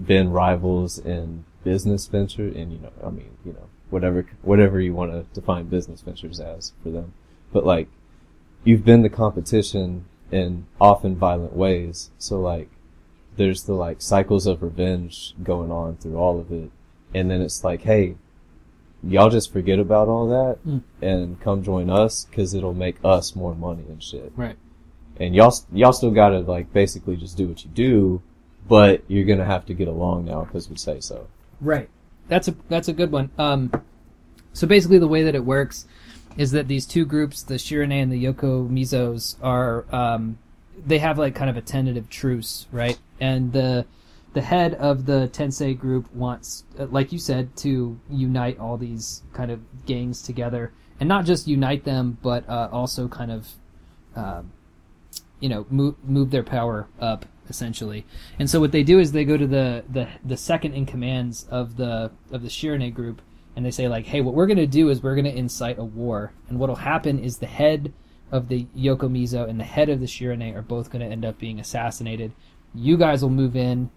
[0.06, 4.94] been rivals in business venture and you know, I mean, you know, whatever whatever you
[4.94, 7.12] want to define business ventures as for them.
[7.52, 7.88] But like
[8.64, 12.10] you've been the competition in often violent ways.
[12.18, 12.70] So like
[13.36, 16.70] there's the like cycles of revenge going on through all of it.
[17.14, 18.16] And then it's like, hey,
[19.02, 20.82] y'all just forget about all that Mm.
[21.00, 24.32] and come join us because it'll make us more money and shit.
[24.36, 24.56] Right.
[25.18, 28.22] And y'all, y'all still gotta like basically just do what you do,
[28.68, 31.26] but you're gonna have to get along now because we say so.
[31.60, 31.88] Right.
[32.28, 33.30] That's a that's a good one.
[33.38, 33.72] Um,
[34.52, 35.86] so basically, the way that it works
[36.36, 40.38] is that these two groups, the Shirane and the Yoko Mizos, are um,
[40.86, 42.98] they have like kind of a tentative truce, right?
[43.20, 43.86] And the
[44.32, 49.22] the head of the Tensei group wants, uh, like you said, to unite all these
[49.32, 53.48] kind of gangs together, and not just unite them, but uh, also kind of,
[54.14, 54.52] um,
[55.40, 58.06] you know, move move their power up essentially.
[58.38, 61.46] And so what they do is they go to the the, the second in commands
[61.50, 63.20] of the of the Shirane group,
[63.54, 66.32] and they say like, hey, what we're gonna do is we're gonna incite a war,
[66.48, 67.92] and what'll happen is the head
[68.32, 71.38] of the Yoko Mizo and the head of the Shirane are both gonna end up
[71.38, 72.32] being assassinated.
[72.74, 73.90] You guys will move in,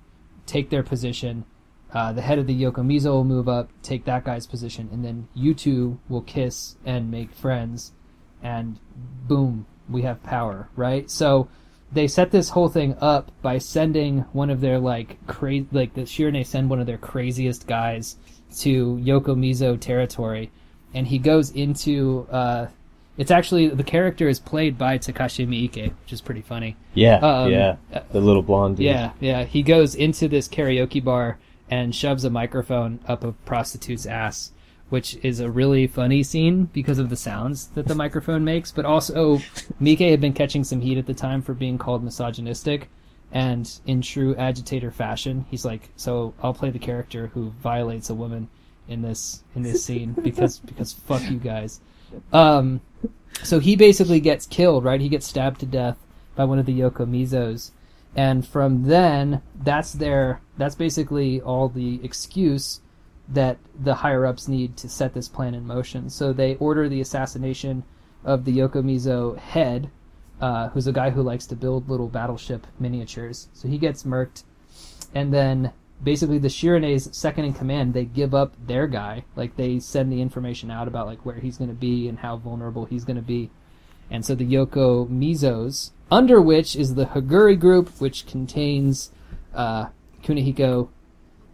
[0.45, 1.45] take their position.
[1.93, 5.05] Uh, the head of the Yoko Mizo will move up, take that guy's position, and
[5.05, 7.91] then you two will kiss and make friends,
[8.41, 8.79] and
[9.27, 11.11] boom, we have power, right?
[11.11, 11.47] So
[11.93, 16.01] they set this whole thing up by sending one of their like crazy, like the
[16.01, 18.17] Shirane send one of their craziest guys
[18.59, 20.51] to Yoko Mizo territory,
[20.93, 22.27] and he goes into.
[22.31, 22.67] Uh,
[23.15, 26.75] it's actually the character is played by Takashi Miike, which is pretty funny.
[26.95, 27.75] Yeah, Um, yeah.
[28.11, 28.87] The little blonde dude.
[28.87, 29.43] Yeah, yeah.
[29.43, 31.37] He goes into this karaoke bar
[31.69, 34.51] and shoves a microphone up a prostitute's ass,
[34.93, 38.71] which is a really funny scene because of the sounds that the microphone makes.
[38.71, 39.41] But also,
[39.79, 42.91] Mike had been catching some heat at the time for being called misogynistic.
[43.31, 48.13] And in true agitator fashion, he's like, "So I'll play the character who violates a
[48.13, 48.49] woman
[48.87, 51.81] in this in this scene because because fuck you guys."
[52.31, 52.81] Um,
[53.41, 55.01] so he basically gets killed, right?
[55.01, 55.97] He gets stabbed to death
[56.35, 57.71] by one of the Yoko Mizos.
[58.15, 62.81] And from then, that's their that's basically all the excuse
[63.29, 66.09] that the higher ups need to set this plan in motion.
[66.09, 67.83] So they order the assassination
[68.23, 69.89] of the Yokomizo head,
[70.41, 73.47] uh, who's a guy who likes to build little battleship miniatures.
[73.53, 74.43] So he gets murked,
[75.15, 75.71] and then
[76.03, 79.23] basically the Shirane's second in command, they give up their guy.
[79.35, 82.37] Like they send the information out about like where he's going to be and how
[82.37, 83.49] vulnerable he's going to be.
[84.11, 89.11] And so the Yoko Mizos, under which is the Haguri group, which contains
[89.53, 89.87] uh,
[90.23, 90.89] Kunihiko.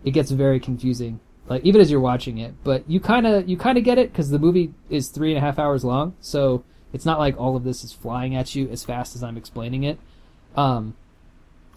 [0.04, 2.54] It gets very confusing, like even as you're watching it.
[2.64, 5.38] But you kind of you kind of get it because the movie is three and
[5.38, 8.70] a half hours long, so it's not like all of this is flying at you
[8.70, 10.00] as fast as I'm explaining it.
[10.56, 10.96] Um,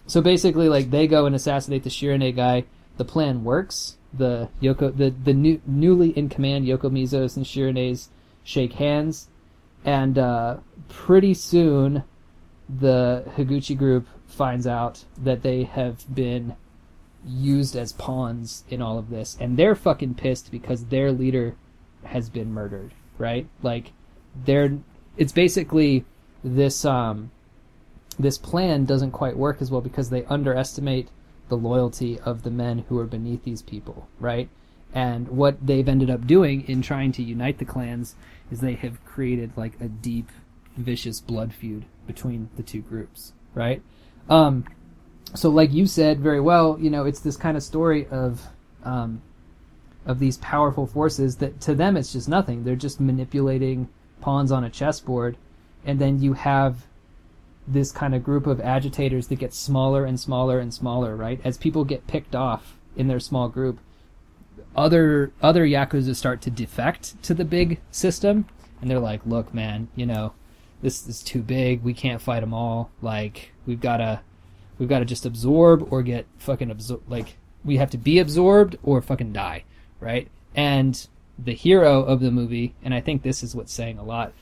[0.06, 2.64] so basically, like they go and assassinate the Shirane guy.
[2.98, 3.96] The plan works.
[4.12, 8.08] The Yoko, the the new, newly in command Yoko Mizos and Shiranes
[8.44, 9.28] shake hands,
[9.87, 10.58] and uh,
[10.88, 12.04] pretty soon,
[12.68, 16.56] the Higuchi group finds out that they have been
[17.26, 21.56] used as pawns in all of this, and they're fucking pissed because their leader
[22.04, 22.94] has been murdered.
[23.18, 23.46] Right?
[23.62, 23.92] Like,
[24.44, 24.78] they're.
[25.16, 26.04] It's basically
[26.42, 27.30] this um
[28.18, 31.08] this plan doesn't quite work as well because they underestimate
[31.48, 34.48] the loyalty of the men who are beneath these people, right?
[34.94, 38.14] And what they've ended up doing in trying to unite the clans
[38.50, 40.30] is they have created like a deep,
[40.76, 43.82] vicious blood feud between the two groups, right?
[44.28, 44.64] Um,
[45.35, 48.47] so, like you said very well, you know, it's this kind of story of
[48.85, 49.23] um,
[50.05, 52.64] of these powerful forces that to them it's just nothing.
[52.64, 53.88] They're just manipulating
[54.21, 55.37] pawns on a chessboard,
[55.85, 56.87] and then you have
[57.66, 61.40] this kind of group of agitators that get smaller and smaller and smaller, right?
[61.45, 63.79] As people get picked off in their small group,
[64.75, 68.47] other other yakuza start to defect to the big system,
[68.81, 70.33] and they're like, "Look, man, you know,
[70.83, 71.83] this is too big.
[71.83, 72.90] We can't fight them all.
[73.01, 74.21] Like, we've gotta,
[74.83, 77.09] we've gotta just absorb or get fucking absorbed.
[77.09, 79.62] Like, we have to be absorbed or fucking die,
[80.01, 81.07] right?" And
[81.38, 84.33] the hero of the movie, and I think this is what's saying a lot.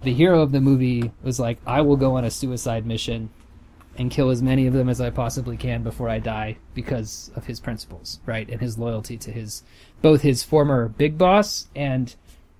[0.00, 3.28] The hero of the movie was like, "I will go on a suicide mission
[3.98, 7.44] and kill as many of them as I possibly can before I die because of
[7.44, 8.48] his principles, right?
[8.48, 9.64] And his loyalty to his
[10.00, 12.16] both his former big boss and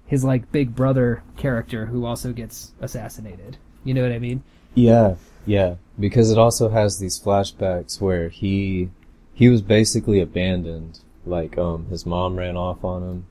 [0.06, 3.56] his like big brother character who also gets assassinated.
[3.82, 4.42] You know what I mean?
[4.74, 5.76] Yeah, yeah.
[5.98, 8.90] Because it also has these flashbacks where he
[9.34, 11.00] he was basically abandoned.
[11.26, 13.26] Like um his mom ran off on him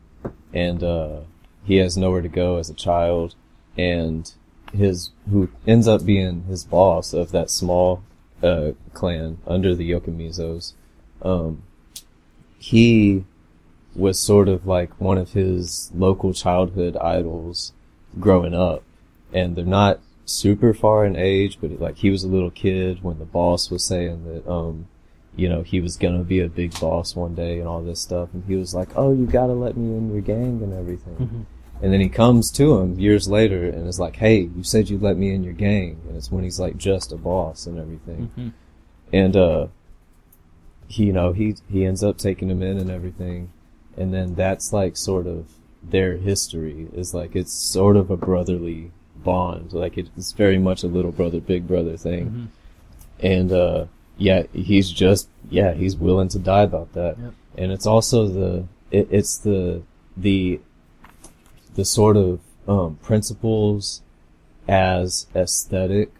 [0.53, 1.19] and uh
[1.65, 3.35] he has nowhere to go as a child
[3.77, 4.31] and
[4.73, 8.03] his who ends up being his boss of that small
[8.43, 10.73] uh clan under the Yokomizos
[11.21, 11.63] um
[12.59, 13.25] he
[13.95, 17.73] was sort of like one of his local childhood idols
[18.19, 18.83] growing up
[19.33, 23.17] and they're not super far in age but like he was a little kid when
[23.17, 24.87] the boss was saying that um
[25.35, 28.29] you know he was gonna be a big boss one day and all this stuff
[28.33, 31.45] and he was like oh you gotta let me in your gang and everything
[31.81, 35.03] and then he comes to him years later and is like, "Hey, you said you'd
[35.03, 38.31] let me in your gang." And it's when he's like just a boss and everything.
[38.35, 38.53] Mhm.
[39.13, 39.67] And uh,
[40.87, 43.51] he, you know, he he ends up taking him in and everything.
[43.95, 45.51] And then that's like sort of
[45.83, 48.91] their history is like it's sort of a brotherly
[49.23, 49.73] bond.
[49.73, 52.29] Like it's very much a little brother, big brother thing.
[52.29, 52.47] Mhm.
[53.19, 53.85] And uh,
[54.17, 57.17] yeah, he's just yeah, he's willing to die about that.
[57.17, 57.33] Yep.
[57.57, 59.81] And it's also the it, it's the
[60.15, 60.59] the
[61.75, 64.01] the sort of um, principles
[64.67, 66.11] as aesthetic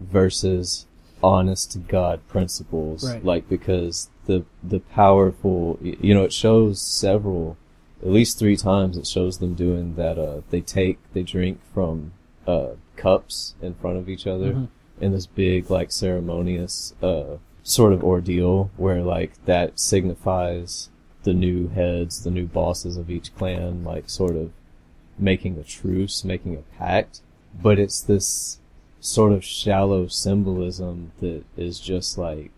[0.00, 0.86] versus
[1.22, 3.08] honest to God principles.
[3.08, 3.24] Right.
[3.24, 7.56] Like because the the powerful, you know, it shows several,
[8.02, 10.18] at least three times it shows them doing that.
[10.18, 12.12] Uh, they take they drink from
[12.46, 14.68] uh, cups in front of each other Mhm.
[15.00, 20.88] in this big like ceremonious uh, sort of ordeal where like that signifies
[21.24, 24.52] the new heads, the new bosses of each clan, like sort of
[25.18, 27.20] making a truce, making a pact.
[27.60, 28.58] But it's this
[29.00, 32.50] sort of shallow symbolism that is just like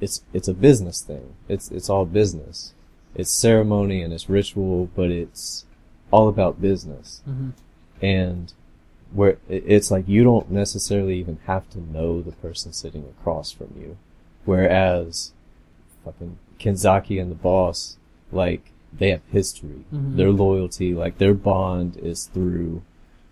[0.00, 1.34] it's it's a business thing.
[1.48, 2.72] It's it's all business.
[3.14, 5.64] It's ceremony and it's ritual, but it's
[6.10, 7.22] all about business.
[7.28, 7.52] Mhm.
[8.02, 8.52] And
[9.12, 13.72] where it's like you don't necessarily even have to know the person sitting across from
[13.78, 13.96] you.
[14.44, 15.32] Whereas
[16.04, 17.96] fucking Kenzaki and the boss,
[18.32, 19.84] like they have history.
[19.92, 20.16] Mhm.
[20.16, 22.82] Their loyalty, like their bond is through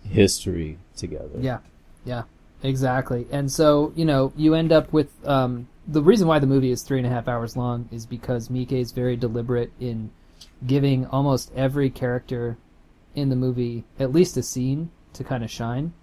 [0.03, 1.39] history together.
[1.39, 1.59] Yeah,
[2.05, 2.23] yeah,
[2.63, 3.27] exactly.
[3.31, 6.83] And so you know, you end up with um, the reason why the movie is
[6.83, 10.09] three and a half hours long is because Mike is very deliberate in
[10.65, 12.57] giving almost every character
[13.15, 15.93] in the movie at least a scene to kind of shine.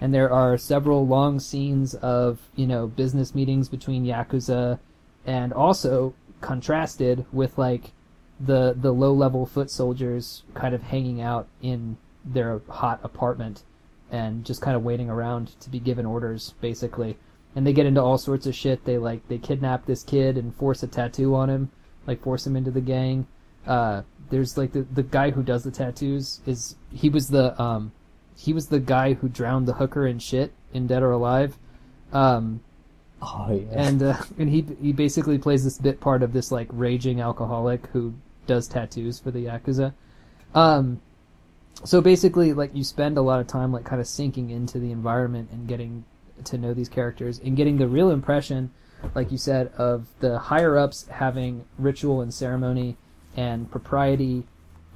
[0.00, 4.78] And there are several long scenes of you know business meetings between yakuza,
[5.24, 7.92] and also contrasted with like
[8.38, 13.62] the the low level foot soldiers kind of hanging out in their hot apartment
[14.10, 17.16] and just kind of waiting around to be given orders basically.
[17.56, 18.84] And they get into all sorts of shit.
[18.84, 21.70] They like they kidnap this kid and force a tattoo on him
[22.06, 23.26] like force him into the gang.
[23.66, 27.92] Uh there's like the the guy who does the tattoos is he was the um
[28.36, 31.56] he was the guy who drowned the hooker in shit in dead or alive
[32.12, 32.60] um
[33.22, 33.88] Oh yeah.
[33.88, 37.86] and uh, and he he basically plays this bit part of this like raging alcoholic
[37.88, 38.14] who
[38.46, 39.94] does tattoos for the yakuza.
[40.54, 41.00] Um,
[41.84, 44.92] so basically, like you spend a lot of time like kind of sinking into the
[44.92, 46.04] environment and getting
[46.44, 48.70] to know these characters and getting the real impression,
[49.14, 52.96] like you said, of the higher ups having ritual and ceremony
[53.36, 54.44] and propriety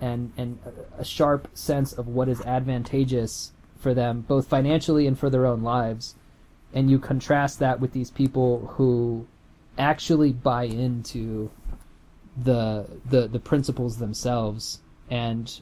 [0.01, 0.59] and and
[0.99, 5.62] a- sharp sense of what is advantageous for them both financially and for their own
[5.62, 6.14] lives.
[6.72, 9.26] And you contrast that with these people who
[9.78, 11.51] actually buy into
[12.36, 14.80] the the the principles themselves
[15.11, 15.61] and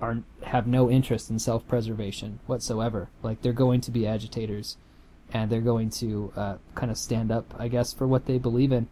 [0.00, 3.08] are have no interest in self-preservation whatsoever.
[3.22, 4.76] Like they're going to be agitators
[5.32, 8.72] and they're going to uh, kind of stand up i guess for what they believe
[8.72, 8.88] in.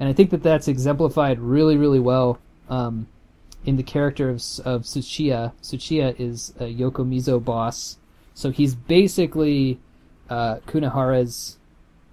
[0.00, 3.06] And i think that that's exemplified really really well um,
[3.64, 5.52] in the character of of Tsuchiya.
[5.62, 7.98] Tsuchiya is a Yokomizo boss,
[8.34, 9.78] so he's basically
[10.30, 11.58] uh, Kunihara's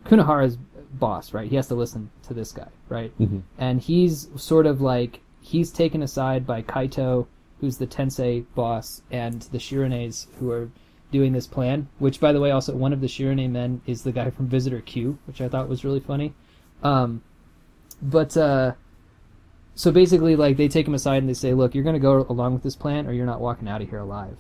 [0.06, 0.58] Kunihara's
[0.94, 1.50] boss, right?
[1.50, 3.18] He has to listen to this guy, right?
[3.20, 3.42] Mhm.
[3.58, 7.28] And he's sort of like he's taken aside by Kaito,
[7.62, 10.70] who's the Tensei boss, and the Shiranes who are
[11.12, 11.88] doing this plan.
[11.98, 14.82] Which, by the way, also one of the Shirane men is the guy from Visitor
[14.82, 16.34] Q, which I thought was really funny.
[16.84, 17.22] Um,
[18.02, 18.74] but uh,
[19.80, 22.26] so basically, like they take him aside and they say, "Look, you're going to go
[22.28, 24.36] along with this plan, or you're not walking out of here alive."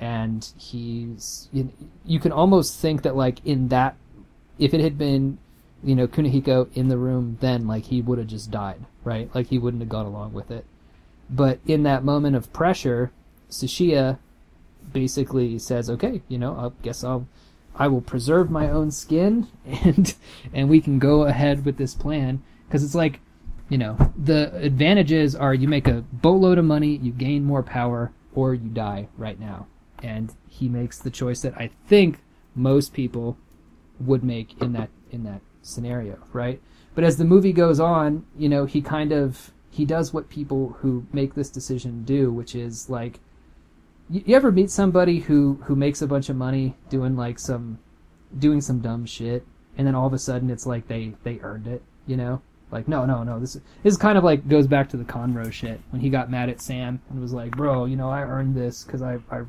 [0.00, 1.72] And he's, you,
[2.04, 3.96] you can almost think that like in that,
[4.60, 5.38] if it had been,
[5.82, 9.28] you know, Kunihiko in the room, then like he would have just died, right?
[9.34, 10.64] Like he wouldn't have gone along with it.
[11.28, 13.10] But in that moment of pressure,
[13.50, 14.18] Tsuchiya
[14.92, 17.26] basically says, "Okay, you know, I guess I'll,
[17.74, 20.14] I will preserve my own skin, and
[20.54, 23.18] and we can go ahead with this plan." Because it's like,
[23.70, 28.12] you know, the advantages are you make a boatload of money, you gain more power,
[28.34, 29.68] or you die right now.
[30.02, 32.18] And he makes the choice that I think
[32.54, 33.38] most people
[34.00, 36.60] would make in that in that scenario, right?
[36.94, 40.76] But as the movie goes on, you know, he kind of he does what people
[40.80, 43.20] who make this decision do, which is like
[44.10, 47.78] you, ever meet somebody who who makes a bunch of money doing like some
[48.36, 49.44] doing some dumb shit
[49.76, 52.42] and then all of a sudden it's like they they earned it, you know?
[52.70, 53.40] Like no, no, no.
[53.40, 56.48] This this kind of like goes back to the Conroy shit when he got mad
[56.48, 59.42] at Sam and was like, "Bro, you know, I earned this cuz I I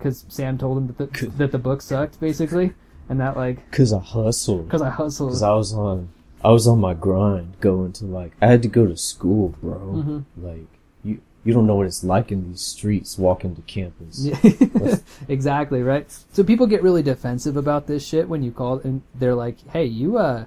[0.00, 2.72] cuz Sam told him that the, that the book sucked basically."
[3.08, 4.68] And that like Cause I hustled.
[4.68, 5.30] cuz I hustled.
[5.30, 6.08] Cause I was on,
[6.44, 9.78] I was on my grind going to like, I had to go to school, bro.
[10.04, 10.24] Mhm.
[10.36, 10.66] Like,
[11.02, 14.20] you, you don't know what it's like in these streets walking to campus.
[14.26, 14.96] Yeah.
[15.28, 16.06] exactly right.
[16.32, 19.86] So people get really defensive about this shit when you call and they're like, "Hey,
[19.86, 20.44] you." uh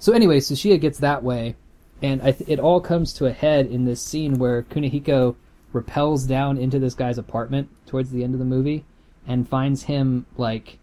[0.00, 1.54] So anyway, Tsuchiya gets that way,
[2.02, 5.36] and I th- it all comes to a head in this scene where Kunihiko
[5.72, 8.84] repels down into this guy's apartment towards the end of the movie
[9.26, 10.78] and finds him like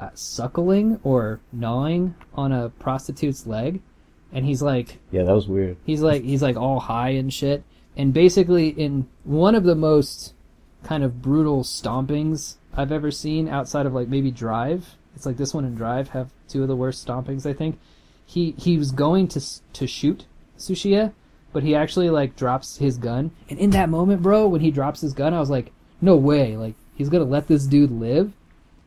[0.00, 3.82] uh, suckling or gnawing on a prostitute's leg,
[4.32, 5.76] and he's like, Yeah, that was weird.
[5.84, 7.62] He's like he's like all high and shit.
[7.96, 10.32] And basically in one of the most
[10.82, 14.96] kind of brutal stompings I've ever seen outside of like maybe Drive.
[15.14, 17.78] It's like this one and Drive have two of the worst stompings I think.
[18.26, 19.40] He he was going to
[19.74, 20.26] to shoot
[20.58, 21.12] Tsuchiya,
[21.52, 23.30] but he actually like drops his gun.
[23.48, 26.56] And in that moment, bro, when he drops his gun, I was like, no way,
[26.56, 28.32] like he's going to let this dude live.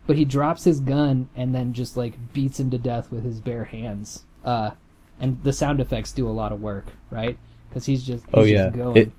[0.07, 3.39] But he drops his gun and then just like beats him to death with his
[3.39, 4.23] bare hands.
[4.43, 4.71] Uh
[5.19, 7.38] and the sound effects do a lot of work, right?
[7.69, 8.97] Because he's just he's Oh just yeah, going.
[8.97, 9.11] it.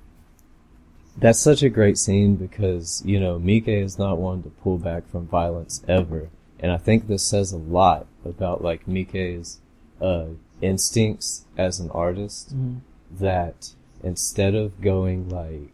[1.19, 5.07] That's such a great scene because you know Mike is not one to pull back
[5.09, 9.59] from violence ever, and I think this says a lot about like Mike's
[10.01, 10.25] uh,
[10.61, 12.55] instincts as an artist.
[12.55, 12.81] Mhm.
[13.19, 13.73] That
[14.03, 15.71] instead of going like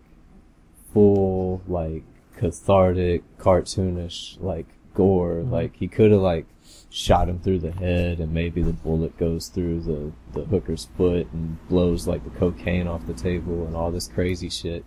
[0.94, 2.04] full like
[2.38, 5.52] cathartic, cartoonish like gore, Mhm.
[5.52, 6.46] like he could have like
[6.90, 11.28] shot him through the head and maybe the bullet goes through the, the hooker's foot
[11.34, 14.86] and blows like the cocaine off the table and all this crazy shit.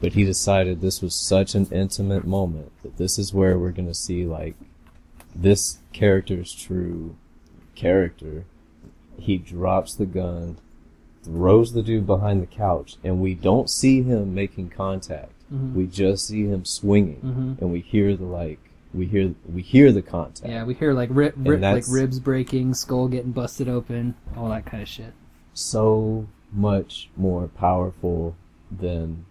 [0.00, 3.94] But he decided this was such an intimate moment that this is where we're gonna
[3.94, 4.56] see like
[5.34, 7.14] this character's true
[7.74, 8.44] character.
[9.18, 10.58] He drops the gun,
[11.22, 15.32] throws the dude behind the couch, and we don't see him making contact.
[15.52, 15.74] Mhm.
[15.74, 17.60] We just see him swinging, Mhm.
[17.60, 18.58] and we hear the like
[18.94, 20.48] we hear we hear the contact.
[20.50, 24.48] Yeah, we hear like rip, And rip like ribs breaking, skull getting busted open, all
[24.50, 25.12] that kind of shit.
[25.52, 28.36] so much more powerful
[28.70, 29.24] than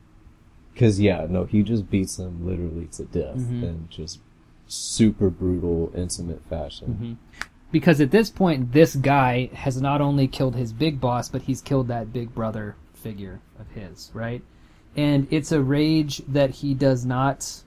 [0.74, 3.64] because yeah no he just beats him literally to death Mhm.
[3.64, 4.20] in just
[4.68, 7.18] super brutal intimate fashion
[7.76, 11.60] Because at this point, this guy has not only killed his big boss, but he's
[11.60, 14.42] killed that big brother figure of his, right?
[14.96, 17.64] And it's a rage that he does not.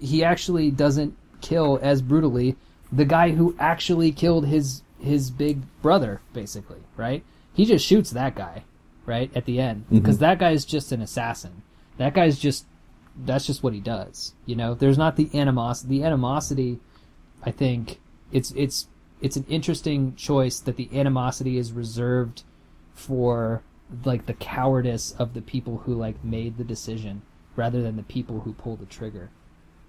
[0.00, 2.56] He actually doesn't kill as brutally
[2.90, 7.22] the guy who actually killed his his big brother, basically, right?
[7.54, 8.64] He just shoots that guy,
[9.04, 10.26] right at the end, because Mhm.
[10.26, 11.62] that guy's just an assassin.
[11.98, 12.66] That guy's just
[13.24, 14.32] that's just what he does.
[14.44, 15.98] You know, there's not the animosity.
[16.00, 16.80] The animosity,
[17.44, 18.00] I think,
[18.32, 18.88] it's it's
[19.20, 22.42] it's an interesting choice that the animosity is reserved
[22.94, 23.62] for
[24.04, 27.22] like the cowardice of the people who like made the decision
[27.54, 29.30] rather than the people who pulled the trigger.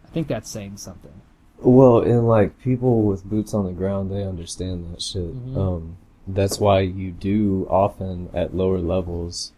[0.05, 1.21] I think that's saying something.
[1.59, 5.57] well and like people with boots on the ground they understand that shit Mhm.
[5.57, 5.97] um
[6.27, 9.53] that's why you do often at lower levels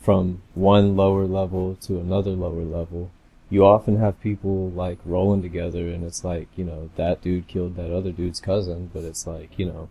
[0.00, 3.10] from one lower level to another lower level
[3.52, 7.76] you often have people like rolling together and it's like you know that dude killed
[7.76, 9.88] that other dude's cousin but it's like you know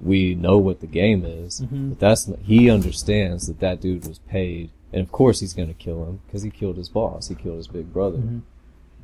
[0.00, 1.90] we know what the game is Mhm.
[1.90, 5.68] but that's not, he understands that that dude was paid and of course he's going
[5.68, 7.28] to kill him because he killed his boss.
[7.28, 8.18] He killed his big brother.
[8.18, 8.42] Mhm.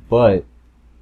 [0.09, 0.45] But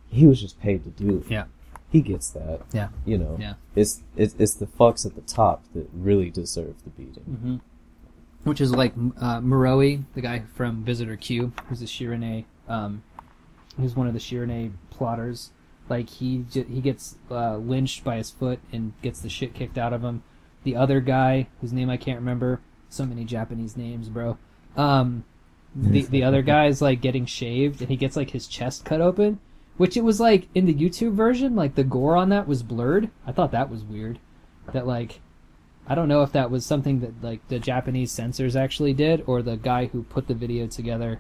[0.10, 1.32] he was just paid to do it.
[1.32, 1.45] Yeah.
[1.89, 2.62] He gets that.
[2.74, 2.89] Yeah.
[3.06, 3.38] You know.
[3.39, 3.54] Yeah.
[3.76, 7.24] It's it's it's the fucks at the top that really deserve the beating.
[7.24, 7.56] hmm
[8.49, 13.03] Which is like uh, Muroi, the guy from Visitor Q, who's a Shirane, um,
[13.78, 15.51] who's one of the Shirane plotters.
[15.89, 19.78] Like he j- he gets uh, lynched by his foot and gets the shit kicked
[19.78, 20.24] out of him.
[20.64, 24.38] The other guy, whose name I can't remember, so many Japanese names, bro.
[24.78, 25.26] Um,
[25.76, 29.01] the the other guy is like getting shaved and he gets like his chest cut
[29.01, 29.39] open,
[29.78, 33.09] which it was like in the YouTube version, like the gore on that was blurred.
[33.26, 34.20] I thought that was weird.
[34.74, 35.20] That like
[35.88, 39.41] I don't know if that was something that like the Japanese censors actually did or
[39.41, 41.20] the guy who put the video together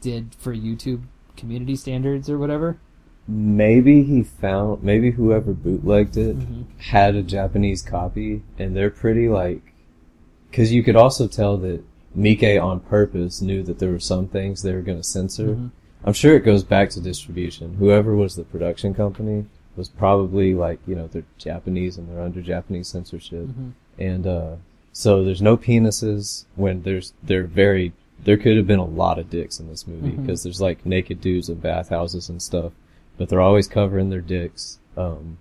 [0.00, 1.02] did for YouTube
[1.36, 2.78] community standards or whatever.
[3.26, 6.64] Maybe he found maybe whoever bootlegged it Mhm.
[6.78, 9.72] had a Japanese copy, and they're pretty like,
[10.50, 11.82] because you could also tell that
[12.14, 15.54] Mike on purpose knew that there were some things they were going to censor.
[15.54, 15.70] Mhm.
[16.04, 17.74] I'm sure it goes back to distribution.
[17.78, 19.44] Whoever was the production company
[19.76, 23.46] was probably like, you know, they're Japanese and they're under Japanese censorship.
[23.46, 23.72] Mhm.
[23.98, 24.56] And, uh,
[24.92, 27.92] so there's no penises when there's, they're very,
[28.24, 31.20] there could have been a lot of dicks in this movie because there's like naked
[31.20, 32.72] dudes in bathhouses and stuff,
[33.16, 34.78] but they're always covering their dicks.
[34.96, 35.38] Um,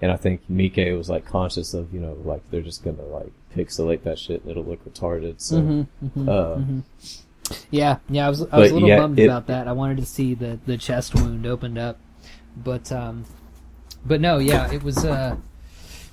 [0.00, 3.32] and I think Mike was like conscious of, you know, like they're just gonna like
[3.56, 5.40] pixelate that shit and it'll look retarded.
[5.40, 6.82] So, Mhm, mhm, uh, mhm.
[7.70, 9.68] Yeah, yeah, I was I was a little yeah, bummed it- about that.
[9.68, 11.98] I wanted to see the the chest wound opened up,
[12.56, 13.24] but um,
[14.04, 15.36] but no, yeah, it was uh,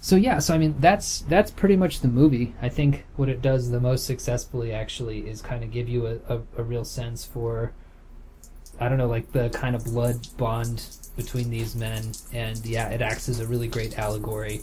[0.02, 2.54] so yeah, so I mean that's that's pretty much the movie.
[2.62, 6.36] I think what it does the most successfully actually is kind of give you a,
[6.36, 7.74] a, a real sense for
[8.80, 10.86] I don't know, like the kind of blood bond
[11.18, 14.62] between these men, and yeah, it acts as a really great allegory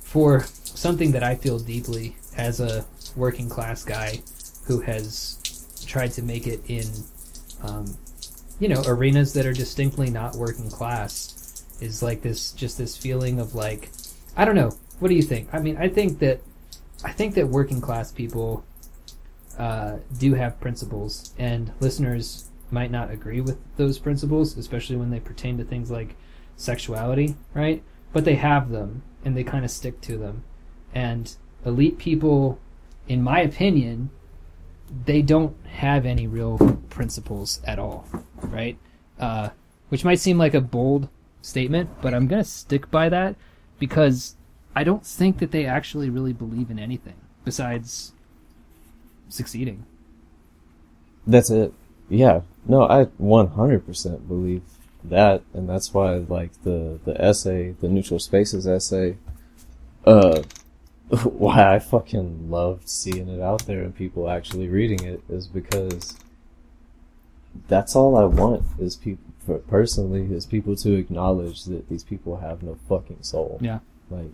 [0.00, 2.84] for something that I feel deeply as a
[3.16, 4.22] working class guy
[4.66, 6.86] who has tried to make it in,
[7.62, 7.96] um,
[8.60, 11.36] you know, arenas that are distinctly not working class.
[11.80, 13.90] Is like this, just this feeling of like,
[14.36, 14.72] I don't know.
[14.98, 15.48] What do you think?
[15.52, 16.40] I mean, I think that,
[17.04, 18.64] I think that working class people
[19.58, 25.20] uh, do have principles, and listeners might not agree with those principles, especially when they
[25.20, 26.16] pertain to things like
[26.56, 27.82] sexuality, right?
[28.12, 30.44] But they have them, and they kind of stick to them.
[30.94, 32.58] And elite people,
[33.08, 34.10] in my opinion,
[35.04, 38.06] they don't have any real principles at all,
[38.42, 38.78] right?
[39.18, 39.50] Uh,
[39.88, 41.08] which might seem like a bold
[41.42, 43.36] statement, but I'm gonna stick by that
[43.80, 44.36] because
[44.76, 48.12] I don't think that they actually really believe in anything besides
[49.28, 49.84] succeeding.
[51.26, 51.72] That's it.
[52.08, 52.42] Yeah.
[52.66, 54.62] No, I 100% believe
[55.02, 59.16] that, and that's why, like, the, the essay, the neutral spaces essay,
[60.04, 60.42] uh,
[61.24, 66.16] why I fucking loved seeing it out there and people actually reading it is because
[67.68, 72.36] that's all I want is people, for personally, is people to acknowledge that these people
[72.38, 73.58] have no fucking soul.
[73.60, 73.80] Yeah.
[74.10, 74.30] Like,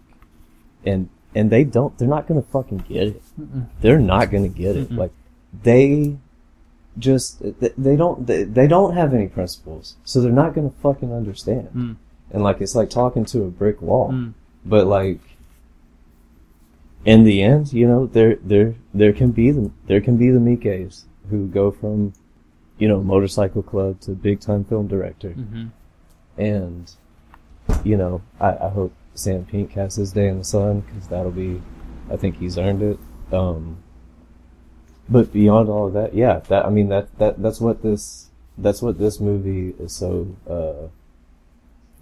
[0.85, 3.67] and, and they don't, they're not gonna fucking get it Mm-mm.
[3.81, 4.89] they're not to get it.
[4.89, 4.99] Mm-mm.
[4.99, 5.13] Like
[5.63, 6.17] they
[6.99, 11.13] just they, they don't they, they don't have any principles, so they're not to fucking
[11.13, 11.69] understand.
[11.75, 11.97] Mm.
[12.31, 14.11] And like it's like talking to a brick wall.
[14.13, 14.35] Mm.
[14.65, 15.21] But like
[17.05, 20.41] in the end, you know, there there there can be the there can be the
[20.41, 22.15] Mikes who go from
[22.79, 25.67] you know motorcycle club to big time film director, Mm-hmm.
[26.41, 26.93] and
[27.85, 31.31] you know I, I hope Sam Pink has his day in the sun because that'll
[31.33, 31.61] be
[32.11, 32.99] I think he's earned it.
[33.33, 33.79] Um,
[35.09, 38.83] but beyond all of that, yeah, that I mean that that that's what this that's
[38.83, 40.89] what this movie is so uh,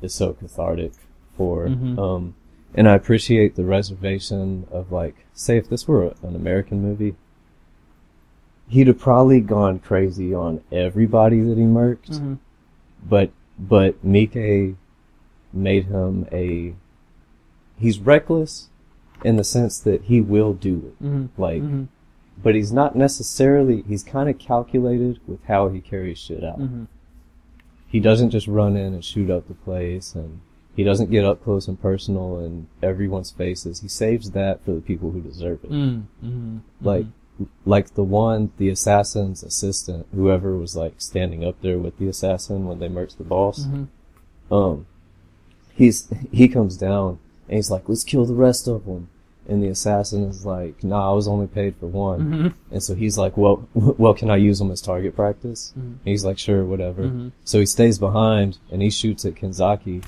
[0.02, 0.92] is so cathartic
[1.36, 1.66] for.
[1.68, 1.98] Mhm.
[1.98, 2.34] Um,
[2.76, 7.14] and I appreciate the reservation of like, say if this were an American movie,
[8.68, 12.34] he'd have probably gone crazy on everybody that he murked Mm-hmm.
[13.08, 14.34] but but Mike
[15.52, 16.74] made him a
[17.78, 18.68] he's reckless
[19.24, 21.40] in the sense that he will do it Mm-hmm.
[21.40, 21.84] like mm-hmm.
[22.42, 26.84] but he's not necessarily he's kind of calculated with how he carries shit out Mm-hmm.
[27.88, 30.40] he doesn't just run in and shoot up the place and
[30.76, 34.80] he doesn't get up close and personal in everyone's faces he saves that for the
[34.80, 36.58] people who deserve it Mm-hmm.
[36.82, 37.06] like
[37.66, 42.66] like the one the assassin's assistant whoever was like standing up there with the assassin
[42.66, 44.54] when they murked the boss Mm-hmm.
[44.54, 44.86] um,
[45.74, 47.18] he's he comes down
[47.48, 49.08] and he's like, "Let's kill the rest of them."
[49.46, 52.48] And the assassin is like, "Nah, I was only paid for one." Mm-hmm.
[52.74, 55.82] And so he's like, "Well, well, can I use them as target practice?" Mhm.
[55.82, 57.32] And he's like, "Sure, whatever." Mhm.
[57.44, 60.02] So he stays behind and he shoots at Kenzaki,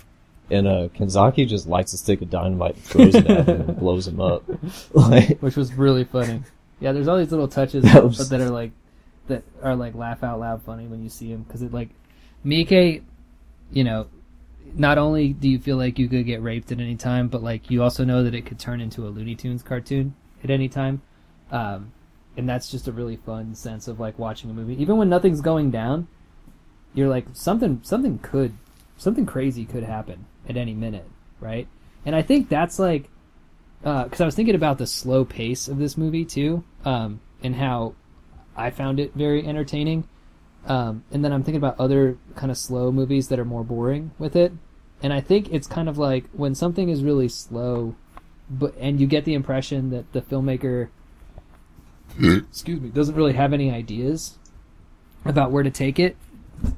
[0.50, 3.78] and uh, Kenzaki just lights a stick of dynamite and throws it at him and
[3.78, 4.42] blows him up.
[4.94, 6.42] Like, which was really funny.
[6.80, 8.72] Yeah, there's all these little touches That was- that are like
[9.28, 11.88] that are like laugh out loud funny when you see him because it like
[12.44, 14.06] Mike, you know,
[14.74, 17.70] not only do you feel like you could get raped at any time, but like
[17.70, 20.14] you also know that it could turn into a Looney Tunes cartoon
[20.44, 21.02] at any time.
[21.50, 21.92] Um,
[22.36, 24.80] and that's just a really fun sense of like watching a movie.
[24.80, 26.06] Even when nothing's going down,
[26.94, 28.52] you're like something something could
[28.96, 31.08] something crazy could happen at any minute,
[31.40, 31.66] right?
[32.04, 33.08] And I think that's like
[33.86, 37.94] because I was thinking about the slow pace of this movie too, um, and how
[38.56, 40.08] I found it very entertaining.
[40.66, 44.10] Um, and then I'm thinking about other kind of slow movies that are more boring
[44.18, 44.52] with it.
[45.04, 47.94] And I think it's kind of like when something is really slow,
[48.50, 50.88] but and you get the impression that the filmmaker,
[52.18, 54.36] excuse me, doesn't really have any ideas
[55.24, 56.16] about where to take it.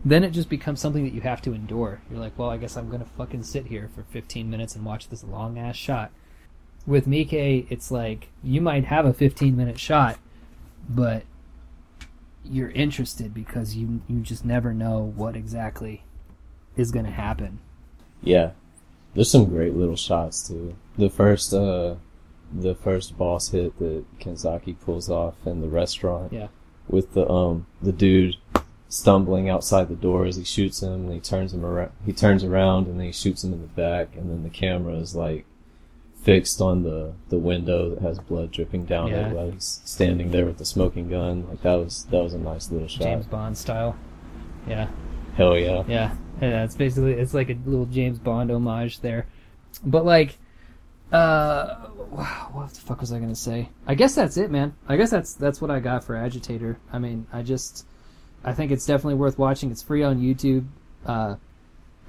[0.04, 2.02] Then it just becomes something that you have to endure.
[2.10, 5.08] You're like, well, I guess I'm gonna fucking sit here for 15 minutes and watch
[5.08, 6.10] this long ass shot.
[6.86, 10.18] With Mike, it's like you might have a 15 minute shot,
[10.88, 11.24] but
[12.44, 16.02] you're interested because you you just never know what exactly
[16.76, 17.58] is going to happen.
[18.22, 18.52] Yeah,
[19.14, 20.76] there's some great little shots too.
[20.96, 21.96] The first, uh,
[22.52, 26.32] the first boss hit that Kenzaki pulls off in the restaurant.
[26.32, 26.48] Yeah.
[26.88, 28.36] With the um the dude
[28.88, 31.92] stumbling outside the door as he shoots him, and he turns him around.
[32.06, 34.94] He turns around and then he shoots him in the back, and then the camera
[34.94, 35.44] is like
[36.28, 39.28] fixed on the the window that has blood dripping down Yeah.
[39.28, 41.46] it while he's standing there with the smoking gun.
[41.48, 43.02] Like that was that was a nice little shot.
[43.02, 43.96] James Bond style.
[44.66, 44.88] Yeah.
[45.36, 45.84] Hell yeah.
[45.88, 49.26] Yeah, yeah, it's basically it's like a little James Bond homage there,
[49.84, 50.36] but like,
[51.12, 51.76] uh,
[52.52, 53.70] what the fuck was I gonna say?
[53.86, 54.74] I guess that's it, man.
[54.86, 56.78] I guess that's that's what I got for Agitator.
[56.92, 57.86] I mean, I just,
[58.44, 59.70] I think it's definitely worth watching.
[59.70, 60.66] It's free on YouTube.
[61.06, 61.36] Uh,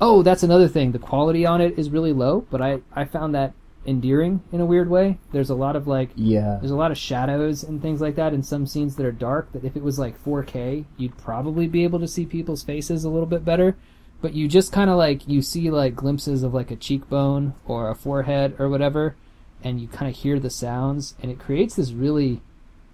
[0.02, 0.92] oh, that's another thing.
[0.92, 3.54] The quality on it is really low, but I I found that
[3.86, 5.18] endearing in a weird way.
[5.32, 6.58] There's a lot of like Yeah.
[6.60, 9.52] there's a lot of shadows and things like that in some scenes that are dark
[9.54, 13.10] that if it was like 4K, you'd probably be able to see people's faces a
[13.10, 13.76] little bit better.
[14.22, 17.90] But you just kind of like you see like glimpses of like a cheekbone or
[17.90, 19.16] a forehead or whatever
[19.64, 22.42] and you kind of hear the sounds and it creates this really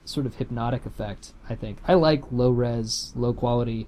[0.06, 1.80] sort of hypnotic effect, I think.
[1.88, 3.88] I like low res, low quality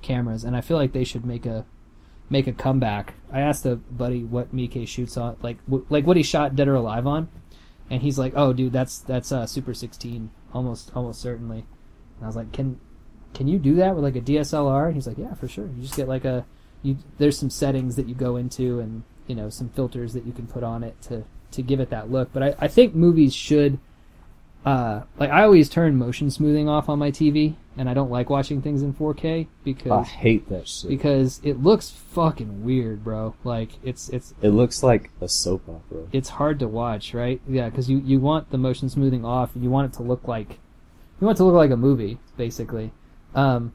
[0.00, 1.64] cameras and I feel like they should make a
[2.30, 3.14] make a comeback.
[3.32, 6.68] I asked a buddy what Mike shoots on like w- like what he shot Dead
[6.68, 7.28] or Alive on
[7.90, 11.58] and he's like, "Oh, dude, that's that's uh, Super 16, almost almost certainly."
[12.16, 12.80] And I was like, "Can
[13.34, 15.66] can you do that with like a DSLR?" And he's like, "Yeah, for sure.
[15.66, 16.44] You just get like a
[16.82, 16.96] you.
[17.18, 20.46] There's some settings that you go into, and you know some filters that you can
[20.46, 23.78] put on it to to give it that look." But I, I think movies should.
[24.66, 28.28] Uh, like I always turn motion smoothing off on my TV, and I don't like
[28.28, 30.90] watching things in 4K because I hate that shit.
[30.90, 33.36] because it looks fucking weird, bro.
[33.44, 36.08] Like it's it's it looks like a soap opera.
[36.10, 37.40] it's hard to watch, right?
[37.48, 39.52] Yeah, because you, you want the motion smoothing off.
[39.54, 40.58] You want it to look like
[41.20, 42.90] you want it to look like a movie, basically.
[43.36, 43.72] Um,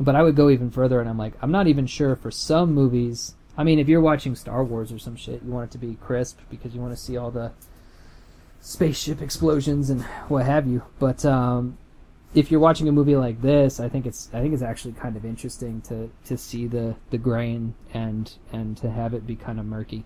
[0.00, 2.74] but I would go even further, and I'm like, I'm not even sure for some
[2.74, 3.36] movies.
[3.56, 5.94] I mean, if you're watching Star Wars or some shit, you want it to be
[6.00, 7.52] crisp because you want to see all the
[8.60, 10.82] spaceship explosions and what have you.
[10.98, 11.78] But um,
[12.34, 15.16] if you're watching a movie like this, I think it's I think it's actually kind
[15.16, 19.58] of interesting to, to see the, the grain and and to have it be kind
[19.58, 20.04] of murky.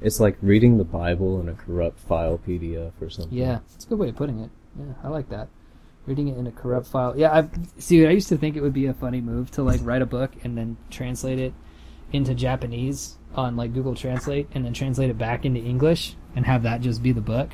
[0.00, 3.36] It's like reading the Bible in a corrupt file PDF or something.
[3.36, 4.50] Yeah, it's a good way of putting it.
[4.78, 5.48] Yeah, I like that.
[6.04, 7.14] Reading it in a corrupt file.
[7.16, 8.06] Yeah, I see.
[8.06, 10.32] I used to think it would be a funny move to like write a book
[10.44, 11.54] and then translate it
[12.14, 16.62] into Japanese on like Google Translate, and then translate it back into English and have
[16.62, 17.50] that just be the book.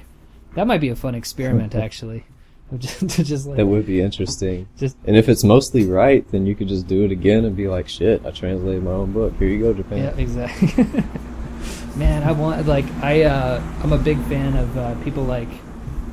[0.54, 2.24] That might be a fun experiment, actually.
[2.78, 4.68] Just, to just like That would be interesting.
[4.78, 7.66] just And if it's mostly right, then you could just do it again and be
[7.66, 9.32] like, shit, I translated my own book.
[9.40, 9.98] Here you go, Japan.
[9.98, 10.86] Yeah, exactly.
[11.96, 15.48] Man, I want like I uh, I'm a big fan of uh, people like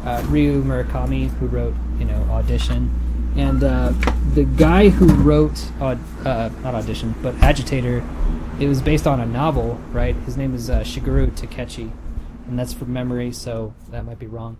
[0.03, 2.89] uh, Ryu Murakami who wrote you know Audition,
[3.37, 3.93] and uh,
[4.33, 5.95] the guy who wrote uh,
[6.25, 8.03] not Audition but Agitator.
[8.59, 10.15] It was based on a novel, right?
[10.15, 11.91] His name is uh, Shigeru Takechi,
[12.47, 14.57] and that's from memory, so that might be wrong.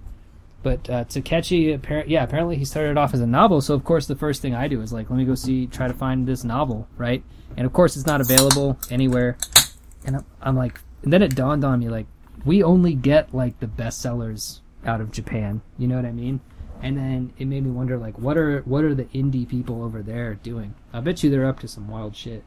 [0.61, 3.59] But uh, Takechi, yeah, apparently he started off as a novel.
[3.59, 5.87] So of course the first thing I do is like, let me go see, try
[5.87, 7.23] to find this novel, right?
[7.55, 9.37] And of course it's not available anywhere.
[10.05, 12.05] And I'm, I'm like, and then it dawned on me like,
[12.45, 15.61] we only get like the bestsellers out of Japan.
[15.77, 16.41] You know what I mean?
[16.83, 20.03] And then it made me wonder like, what are what are the indie people over
[20.03, 20.75] there doing?
[20.93, 22.43] I bet you they're up to some wild shit.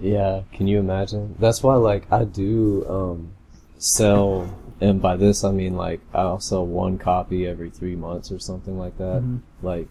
[0.00, 1.34] Yeah, can you imagine?
[1.38, 3.32] That's why, like, I do um,
[3.78, 4.48] sell,
[4.80, 8.78] and by this I mean like I'll sell one copy every three months or something
[8.78, 9.22] like that.
[9.22, 9.40] Mhm.
[9.62, 9.88] Like,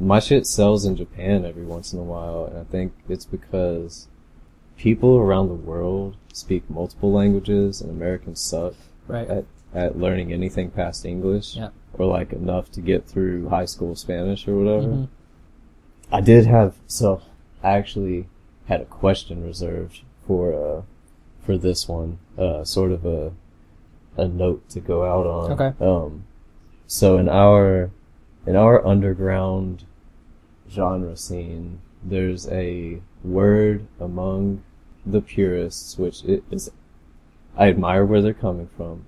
[0.00, 4.06] my shit sells in Japan every once in a while, and I think it's because
[4.76, 8.74] people around the world speak multiple languages, and Americans suck
[9.06, 9.28] Right.
[9.28, 9.44] at
[9.74, 11.68] at learning anything past English, Yeah.
[11.98, 14.86] or like enough to get through high school Spanish or whatever.
[14.88, 15.08] Mhm.
[16.10, 17.20] I did have so
[17.62, 18.28] I actually
[18.68, 20.82] had a question reserved for uh
[21.44, 23.32] for this one, uh sort of a
[24.16, 25.52] a note to go out on.
[25.52, 25.84] Okay.
[25.84, 26.24] Um
[26.86, 27.90] so in our
[28.46, 29.84] in our underground
[30.70, 34.62] genre scene, there's a word among
[35.04, 36.70] the purists which it is
[37.56, 39.06] I admire where they're coming from,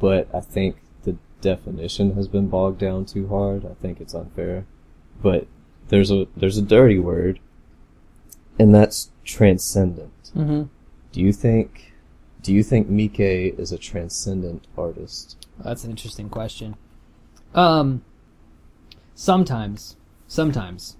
[0.00, 3.64] but I think the definition has been bogged down too hard.
[3.64, 4.64] I think it's unfair.
[5.22, 5.46] But
[5.88, 7.38] there's a there's a dirty word
[8.58, 10.30] and that's transcendent.
[10.36, 10.64] Mm-hmm.
[11.12, 11.94] Do you think
[12.42, 15.46] do you think Mike is a transcendent artist?
[15.58, 16.76] That's an interesting question.
[17.54, 18.04] Um,
[19.14, 19.96] sometimes,
[20.28, 20.96] sometimes,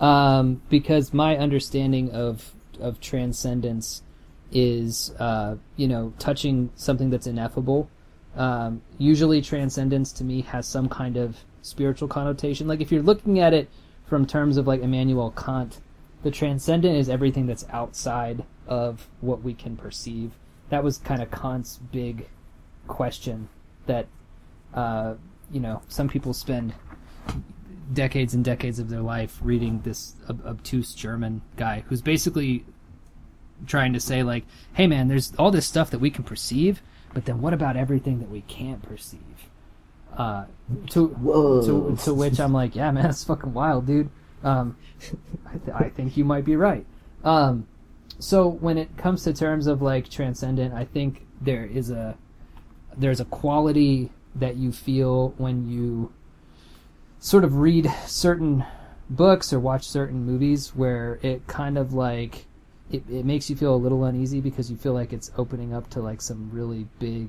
[0.00, 4.02] um, because my understanding of of transcendence
[4.52, 7.90] is, uh, you know, touching something that's ineffable.
[8.36, 12.66] Um, usually, transcendence to me has some kind of spiritual connotation.
[12.66, 13.68] Like if you're looking at it
[14.06, 15.78] from terms of like Immanuel Kant,
[16.22, 20.32] the transcendent is everything that's outside of what we can perceive.
[20.68, 22.28] That was kind of Kant's big
[22.86, 23.48] question
[23.86, 24.06] that
[24.74, 25.14] uh,
[25.50, 26.74] you know some people spend
[27.92, 32.64] decades and decades of their life reading this ob- obtuse German guy who's basically
[33.66, 34.44] trying to say like,
[34.74, 36.82] "Hey man, there's all this stuff that we can perceive,
[37.14, 39.20] but then what about everything that we can't perceive?"
[40.16, 40.44] Uh,
[40.90, 41.62] to Whoa.
[41.62, 44.10] to to which I'm like, "Yeah, man, that's fucking wild, dude."
[44.42, 44.76] Um,
[45.46, 46.86] I, th- I think you might be right.
[47.24, 47.66] Um,
[48.18, 52.16] so when it comes to terms of like transcendent, I think there is a
[52.96, 56.12] there's a quality that you feel when you
[57.18, 58.64] sort of read certain
[59.08, 62.46] books or watch certain movies where it kind of like
[62.90, 65.88] it, it makes you feel a little uneasy because you feel like it's opening up
[65.90, 67.28] to like some really big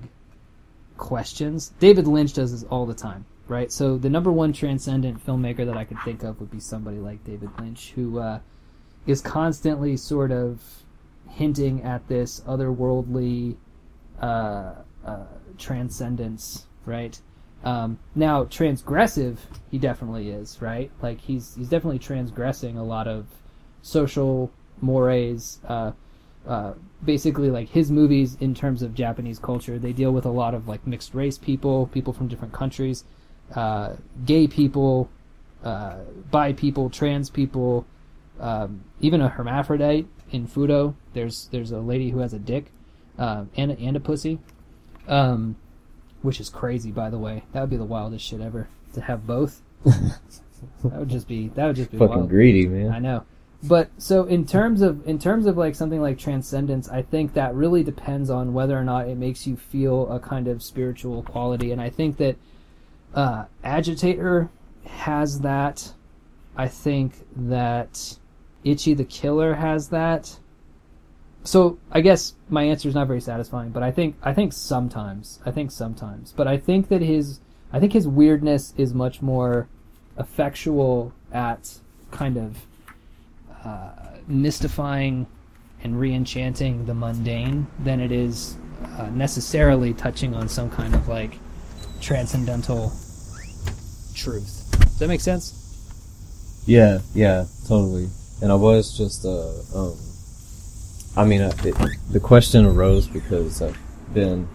[0.97, 1.73] questions.
[1.79, 3.71] David Lynch does this all the time, right?
[3.71, 7.23] So the number one transcendent filmmaker that I could think of would be somebody like
[7.23, 8.39] David Lynch, who uh,
[9.05, 10.61] is constantly sort of
[11.29, 13.55] hinting at this otherworldly
[14.21, 14.73] uh,
[15.05, 15.25] uh,
[15.57, 17.19] transcendence, right?
[17.63, 19.37] Um, now, transgressive,
[19.69, 20.91] he definitely is, right?
[21.01, 23.27] Like he's he's definitely transgressing a lot of
[23.81, 25.59] social mores.
[25.67, 25.91] Uh,
[26.47, 26.73] uh,
[27.05, 30.67] basically, like his movies in terms of Japanese culture, they deal with a lot of
[30.67, 33.03] like mixed race people, people from different countries,
[33.55, 33.95] uh,
[34.25, 35.09] gay people,
[35.63, 35.97] uh,
[36.29, 37.85] bi people, trans people,
[38.39, 40.95] um, even a hermaphrodite in Fudo.
[41.13, 42.71] There's there's a lady who has a dick
[43.17, 44.39] um, and a, and a pussy,
[45.07, 45.55] um,
[46.21, 46.91] which is crazy.
[46.91, 49.61] By the way, that would be the wildest shit ever to have both.
[49.85, 50.19] that
[50.83, 52.29] would just be that would just be Fucking wild.
[52.29, 52.91] greedy, man.
[52.91, 53.25] I know.
[53.63, 57.53] But so in terms of in terms of like something like transcendence, I think that
[57.53, 61.71] really depends on whether or not it makes you feel a kind of spiritual quality,
[61.71, 62.37] and I think that
[63.13, 64.49] uh, Agitator
[64.85, 65.93] has that.
[66.55, 68.17] I think that
[68.63, 70.37] Ichi the Killer has that.
[71.43, 75.39] So I guess my answer is not very satisfying, but I think I think sometimes
[75.45, 77.39] I think sometimes, but I think that his
[77.73, 79.67] I think his weirdness is much more
[80.19, 81.79] effectual at
[82.11, 82.57] kind of
[83.65, 83.91] uh,
[84.27, 85.25] mystifying
[85.83, 88.57] and re-enchanting the mundane than it is
[88.97, 91.39] uh, necessarily touching on some kind of like
[92.01, 92.91] transcendental
[94.13, 94.67] truth.
[94.79, 95.57] Does that make sense?
[96.65, 98.09] Yeah, yeah, totally.
[98.41, 99.97] And I was just, uh, um,
[101.15, 101.75] I mean, uh, it,
[102.11, 103.77] the question arose because I've
[104.13, 104.47] been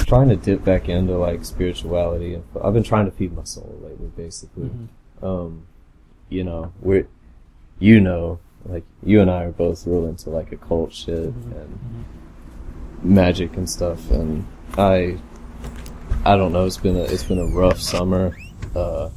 [0.00, 4.08] trying to dip back into like spirituality, I've been trying to feed my soul lately,
[4.16, 4.70] basically.
[5.22, 5.66] Um,
[6.28, 7.06] you know, we're,
[7.78, 12.04] you know, like you and I are both real into like occult shit and
[13.02, 14.46] magic and stuff, and
[14.76, 15.18] I,
[16.24, 18.36] I don't know, it's been a it's been a rough summer,
[18.74, 19.10] uh,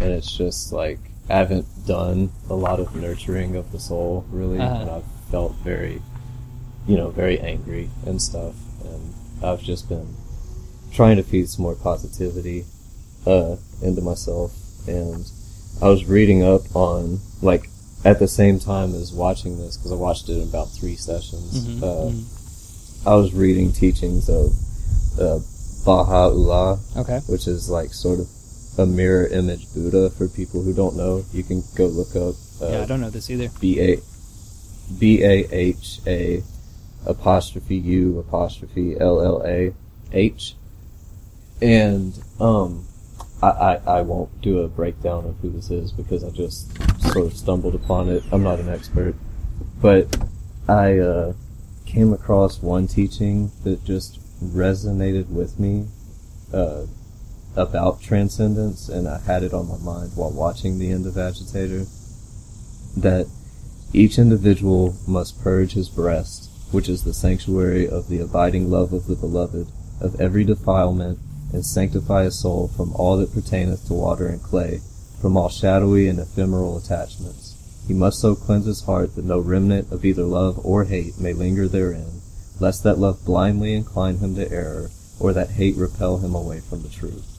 [0.00, 4.58] and it's just like I haven't done a lot of nurturing of the soul really,
[4.58, 4.80] Uh-huh.
[4.82, 6.02] and I've felt very,
[6.86, 10.14] you know, very angry and stuff, and I've just been
[10.92, 12.64] trying to feed some more positivity
[13.26, 14.52] uh, into myself,
[14.86, 15.24] and
[15.82, 17.68] I was reading up on like
[18.04, 21.66] at the same time as watching this because I watched it in about three sessions.
[21.66, 23.06] Mhm, Uh, mhm.
[23.06, 24.52] I was reading teachings of
[25.18, 25.38] uh,
[25.86, 27.20] Baha'u'llah, Okay.
[27.26, 28.28] which is like sort of
[28.78, 31.24] a mirror image Buddha for people who don't know.
[31.32, 33.48] You can go look up uh, yeah, I don't know this either.
[33.60, 34.00] B A
[34.98, 36.42] B A H A
[37.06, 39.72] apostrophe U apostrophe L L A
[40.12, 40.56] H.
[41.60, 42.86] And um
[43.42, 46.72] I, I, I won't do a breakdown of who this is because I just
[47.12, 48.22] sort of stumbled upon it.
[48.32, 49.14] I'm not an expert.
[49.80, 50.16] But
[50.68, 51.34] I uh,
[51.84, 55.88] came across one teaching that just resonated with me
[56.52, 56.86] uh,
[57.56, 61.86] about transcendence, and I had it on my mind while watching the end of Agitator,
[62.96, 63.26] that
[63.92, 69.06] each individual must purge his breast, which is the sanctuary of the abiding love of
[69.06, 69.68] the beloved,
[70.00, 71.18] of every defilement,
[71.52, 74.80] and sanctify his soul from all that pertaineth to water and clay,
[75.20, 77.54] from all shadowy and ephemeral attachments.
[77.86, 81.32] He must so cleanse his heart that no remnant of either love or hate may
[81.32, 82.20] linger therein,
[82.58, 84.90] lest that love blindly incline him to error,
[85.20, 87.33] or that hate repel him away from the truth.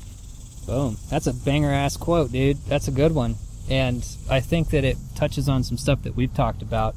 [0.66, 0.98] Boom.
[1.10, 2.58] That's a banger ass quote, dude.
[2.66, 3.36] That's a good one.
[3.70, 6.96] And I think that it touches on some stuff that we've talked about.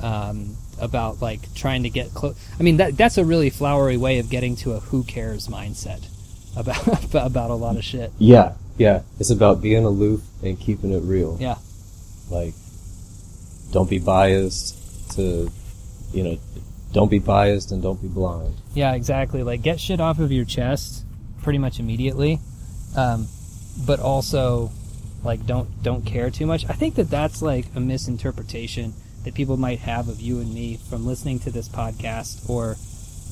[0.00, 2.36] Um, about like trying to get close.
[2.58, 6.04] I mean, that that's a really flowery way of getting to a who cares mindset
[6.56, 8.10] about about a lot of shit.
[8.18, 9.02] Yeah, yeah.
[9.18, 11.36] It's about being aloof and keeping it real.
[11.40, 11.56] Yeah.
[12.30, 12.54] Like,
[13.70, 15.50] don't be biased to,
[16.12, 16.38] you know,
[16.92, 18.56] don't be biased and don't be blind.
[18.74, 19.42] Yeah, exactly.
[19.42, 21.04] Like get shit off of your chest
[21.42, 22.38] pretty much immediately,
[22.96, 23.28] um,
[23.86, 24.70] but also
[25.24, 26.68] like don't don't care too much.
[26.68, 30.78] I think that that's like a misinterpretation that people might have of you and me
[30.88, 32.76] from listening to this podcast or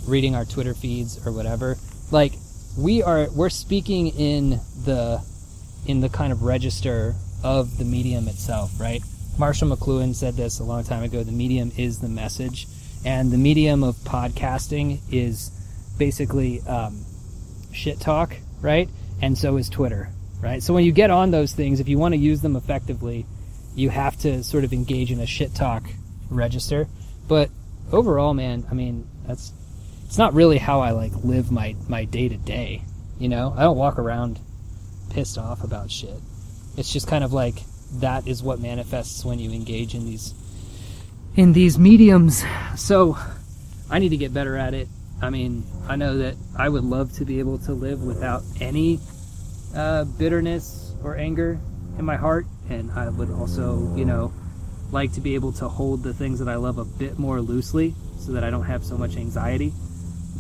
[0.07, 1.77] reading our Twitter feeds or whatever.
[2.11, 2.35] Like
[2.79, 5.23] we are we're speaking in the
[5.87, 9.03] in the kind of register of the medium itself, right?
[9.39, 11.23] Marshall McLuhan said this a long time ago.
[11.23, 12.67] The medium is the message,
[13.05, 15.51] and the medium of podcasting is
[15.99, 17.05] basically um,
[17.73, 18.89] shit talk, right?
[19.23, 20.11] And so is Twitter,
[20.41, 20.63] right?
[20.63, 23.27] So when you get on those things, if you want to use them effectively,
[23.75, 25.85] you have to sort of engage in a shit talk
[26.31, 26.89] register.
[27.29, 27.51] But
[27.93, 29.53] overall, man, I mean, that's
[30.07, 32.83] it's not really how I like live my my day to day.
[33.19, 34.41] You know, I don't walk around
[35.11, 36.19] pissed off about shit.
[36.77, 37.57] It's just kind of like
[37.95, 40.35] that is what manifests when you engage in these
[41.37, 42.45] in these mediums.
[42.77, 43.19] So
[43.89, 44.89] I need to get better at it.
[45.23, 49.01] I mean, I know that I would love to be able to live without any
[49.75, 51.59] uh, bitterness or anger
[51.99, 54.33] in my heart, and I would also, you know,
[54.91, 57.95] like to be able to hold the things that I love a bit more loosely,
[58.19, 59.73] so that I don't have so much anxiety.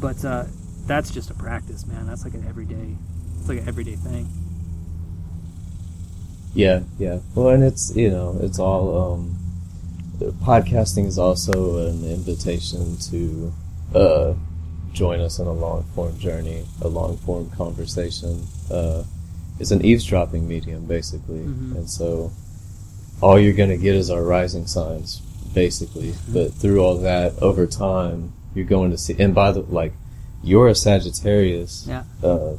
[0.01, 0.45] But uh,
[0.87, 2.07] that's just a practice, man.
[2.07, 2.97] That's like an everyday.
[3.39, 4.29] It's like an everyday thing.
[6.55, 7.21] Yeah, yeah.
[7.35, 9.37] Well, and it's you know it's all um,
[10.43, 13.53] podcasting is also an invitation to
[13.95, 14.35] uh,
[14.93, 18.47] join us in a long form journey, a long form conversation.
[18.71, 19.05] Uh,
[19.61, 21.77] it's an eavesdropping medium basically, Mhm.
[21.77, 22.33] and so
[23.21, 25.21] all you're gonna get is our rising signs
[25.55, 26.15] basically.
[26.33, 29.17] But through all that, over time, you're going to see.
[29.19, 29.93] And by the like,
[30.43, 31.85] you're a Sagittarius.
[31.89, 32.05] Yeah.
[32.23, 32.53] Uh,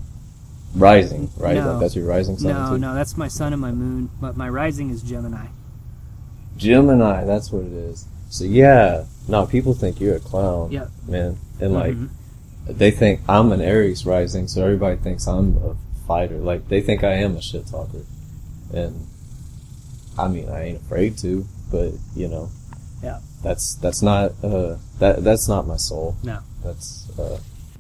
[0.75, 1.55] rising, right?
[1.55, 1.71] No.
[1.71, 2.53] Like that's your rising sign.
[2.53, 2.77] No, too?
[2.77, 4.09] no, that's my sun and my moon.
[4.21, 5.47] But my rising is Gemini.
[6.57, 8.05] Gemini, that's what it is.
[8.29, 10.89] So yeah, no, people think you're a clown, Yep.
[11.07, 12.09] man, and like Mhm.
[12.67, 15.75] they think I'm an Aries rising, so everybody thinks I'm a
[16.11, 16.37] fighter.
[16.37, 18.03] Like they think I am a shit talker,
[18.73, 19.07] and
[20.17, 22.49] I mean I ain't afraid to, but you know,
[23.03, 23.19] Yeah.
[23.43, 26.15] that's that's not uh that that's not my soul.
[26.23, 26.39] No.
[26.63, 27.37] That's uh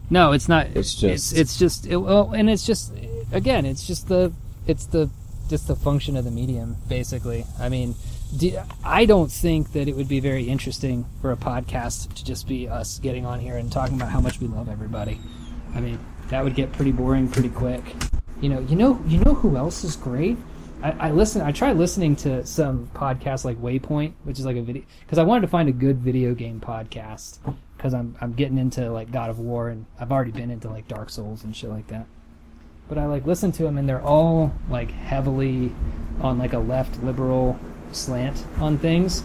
[0.09, 0.67] No, it's not.
[0.67, 2.93] It's it's just- it's just it, well, and it's just
[3.33, 4.31] again, it's just the
[4.65, 5.09] it's the
[5.49, 7.45] just the function of the medium, basically.
[7.59, 7.95] I mean,
[8.37, 12.47] do, I don't think that it would be very interesting for a podcast to just
[12.47, 15.19] be us getting on here and talking about how much we love everybody.
[15.75, 17.83] I mean, that would get pretty boring pretty quick.
[18.41, 20.35] You know, you know, you know who else is great?
[20.81, 21.43] I, I listen.
[21.43, 25.23] I tried listening to some podcasts like Waypoint, which is like a video, because I
[25.23, 27.37] wanted to find a good video game podcast.
[27.77, 30.87] Because I'm I'm getting into like God of War, and I've already been into like
[30.87, 32.07] Dark Souls and shit like that.
[32.89, 35.71] But I like listen to them, and they're all like heavily
[36.19, 37.59] on like a left liberal
[37.91, 39.23] slant on things.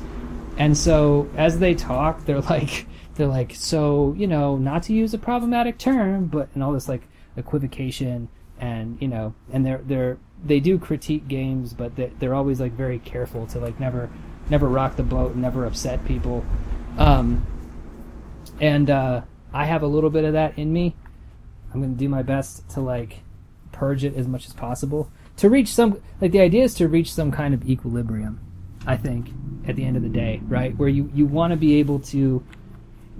[0.58, 5.14] And so as they talk, they're like they're like so you know not to use
[5.14, 8.28] a problematic term, but and all this like equivocation
[8.60, 12.72] and you know and they're they're they do critique games, but they're, they're always like
[12.72, 14.10] very careful to like never
[14.50, 16.44] never rock the boat and never upset people.
[16.98, 17.46] Um,
[18.60, 20.94] and uh, I have a little bit of that in me.
[21.72, 23.20] I'm to do my best to like
[23.72, 27.12] purge it as much as possible to reach some like the idea is to reach
[27.12, 28.40] some kind of equilibrium.
[28.86, 29.30] I think
[29.66, 32.44] at the end of the day, right, where you you want to be able to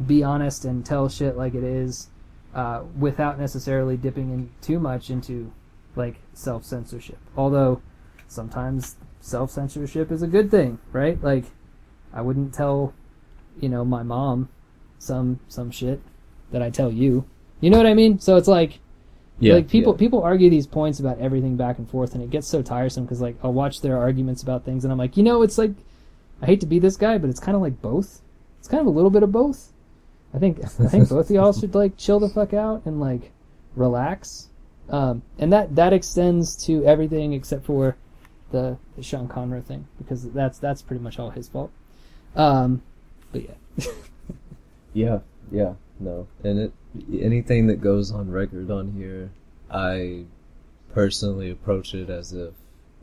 [0.07, 2.09] be honest and tell shit like it is,
[2.57, 5.53] uh, without necessarily dipping in too much into
[5.95, 7.19] like self censorship.
[7.37, 7.83] Although
[8.29, 11.23] sometimes self censorship is a good thing, right?
[11.23, 11.45] Like
[12.15, 12.95] I wouldn't tell,
[13.61, 14.49] you know, my mom
[14.99, 16.01] some some shit
[16.51, 17.27] that I tell you.
[17.61, 18.19] You know what I mean?
[18.21, 18.81] So it's like
[19.39, 19.99] yeah, like people yeah.
[19.99, 23.21] people argue these points about everything back and forth and it gets so tiresome because
[23.21, 25.73] like I'll watch their arguments about things and I'm like, you know, it's like
[26.41, 28.23] I hate to be this guy, but it's kind of like both.
[28.59, 29.73] It's kind of a little bit of both.
[30.37, 33.33] I think I think both of y'all should like chill the fuck out and like
[33.75, 34.49] relax
[34.89, 37.97] Um, and that that extends to everything except for
[38.53, 41.73] the, the Sean Conroy thing because that's that's pretty much all his fault.
[42.37, 42.83] Um,
[43.33, 43.85] but yeah,
[44.95, 45.19] Yeah,
[45.51, 46.27] yeah, no.
[46.45, 46.73] And it
[47.13, 49.31] anything that goes on record on here,
[49.71, 50.25] I
[50.95, 52.55] personally approach it as if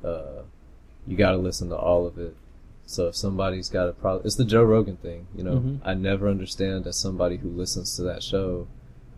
[0.03, 0.41] uh,
[1.05, 2.35] you got to listen to all of it.
[2.85, 5.55] So if somebody's got a problem, it's the Joe Rogan thing, you know.
[5.59, 5.79] Mhm.
[5.83, 8.67] I never understand as somebody who listens to that show,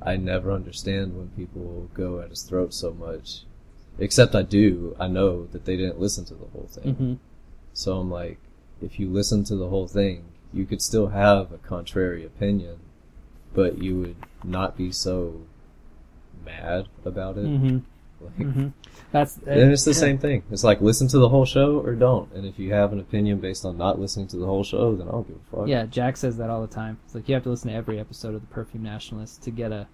[0.02, 3.44] I never understand when people go at his throat so much.
[3.98, 4.96] Except I do.
[5.00, 6.94] I know that they didn't listen to the whole thing.
[6.96, 7.14] hmm
[7.74, 8.38] So I'm like,
[8.82, 12.78] if you listen to the whole thing, you could still have a contrary opinion,
[13.54, 15.42] but you would not be so
[16.46, 17.48] mad about it.
[17.48, 17.78] hmm
[18.22, 18.48] Like,
[19.16, 19.98] that's And uh, it's the yeah.
[19.98, 20.44] same thing.
[20.52, 22.32] It's like listen to the whole show or don't.
[22.34, 25.08] And if you have an opinion based on not listening to the whole show, then
[25.08, 25.68] I don't give a fuck.
[25.68, 27.00] Yeah, Jack says that all the time.
[27.06, 29.72] It's like you have to listen to every episode of the Perfume Nationalist to get
[29.72, 29.88] a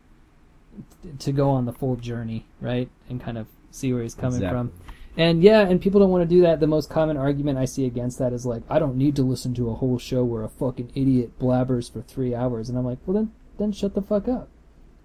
[1.19, 2.89] to go on the full journey, right?
[3.09, 4.57] And kind of see where he's coming Exactly.
[4.57, 4.71] from.
[5.17, 6.59] And yeah, and people don't want to do that.
[6.59, 9.53] The most common argument I see against that is like, I don't need to listen
[9.55, 12.69] to a whole show where a fucking idiot blabbers for three hours.
[12.69, 14.47] And I'm like, well then, then shut the fuck up,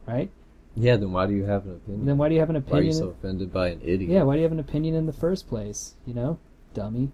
[0.06, 0.30] right?
[0.76, 2.06] Yeah, then why do you have an opinion?
[2.06, 2.76] then why do you have an opinion?
[2.76, 4.10] why are you so offended by an idiot?
[4.10, 5.94] Yeah, why do you have an opinion in the first place?
[6.06, 6.38] You know,
[6.74, 7.12] dummy.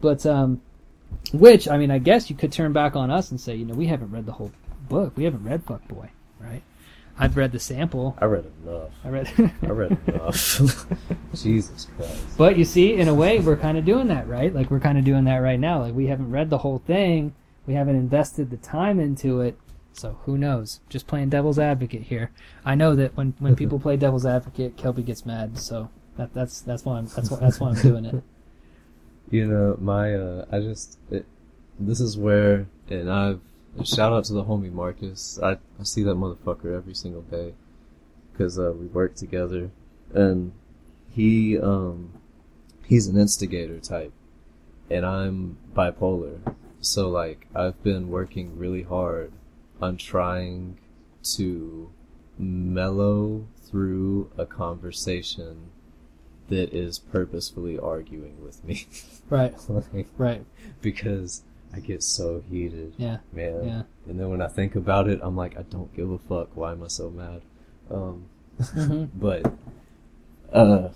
[0.00, 0.60] But um,
[1.32, 3.74] which I mean, I guess you could turn back on us and say, you know,
[3.74, 4.52] we haven't read the whole
[4.88, 5.16] book.
[5.16, 6.62] We haven't read Fuck Boy, right?
[7.18, 8.16] I've read the sample.
[8.20, 8.90] I read enough.
[9.04, 9.52] I read.
[9.62, 10.60] I read enough.
[11.34, 12.38] Jesus Christ.
[12.38, 14.54] But you see, in a way, we're kind of doing that, right?
[14.54, 15.80] Like we're kind of doing that right now.
[15.80, 17.34] Like we haven't read the whole thing.
[17.66, 19.58] We haven't invested the time into it.
[19.92, 20.80] So who knows?
[20.88, 22.30] Just playing devil's advocate here.
[22.64, 25.58] I know that when, when people play devil's advocate, Kelby gets mad.
[25.58, 28.22] So that that's that's why I'm that's why that's why I'm doing it.
[29.30, 31.26] You know, my uh, I just it,
[31.78, 33.40] this is where, and I've
[33.84, 35.38] shout out to the homie Marcus.
[35.42, 37.52] I I see that motherfucker every single day
[38.32, 39.70] because uh, we work together,
[40.14, 40.52] and
[41.10, 42.14] he um
[42.86, 44.14] he's an instigator type,
[44.90, 46.38] and I'm bipolar.
[46.80, 49.30] So like I've been working really hard
[49.80, 50.78] on trying
[51.22, 51.90] to
[52.38, 55.70] mellow through a conversation
[56.48, 58.86] that is purposefully arguing with me.
[59.30, 59.54] Right.
[59.68, 60.42] Like, Right.
[60.80, 61.42] because
[61.74, 63.18] I get so heated, Yeah.
[63.30, 63.62] man.
[63.66, 63.82] Yeah.
[64.08, 66.56] And then when I think about it, I'm like, I don't give a fuck.
[66.56, 67.42] Why am I so mad?
[67.90, 68.24] Um,
[68.72, 69.52] hmm but
[70.50, 70.88] uh,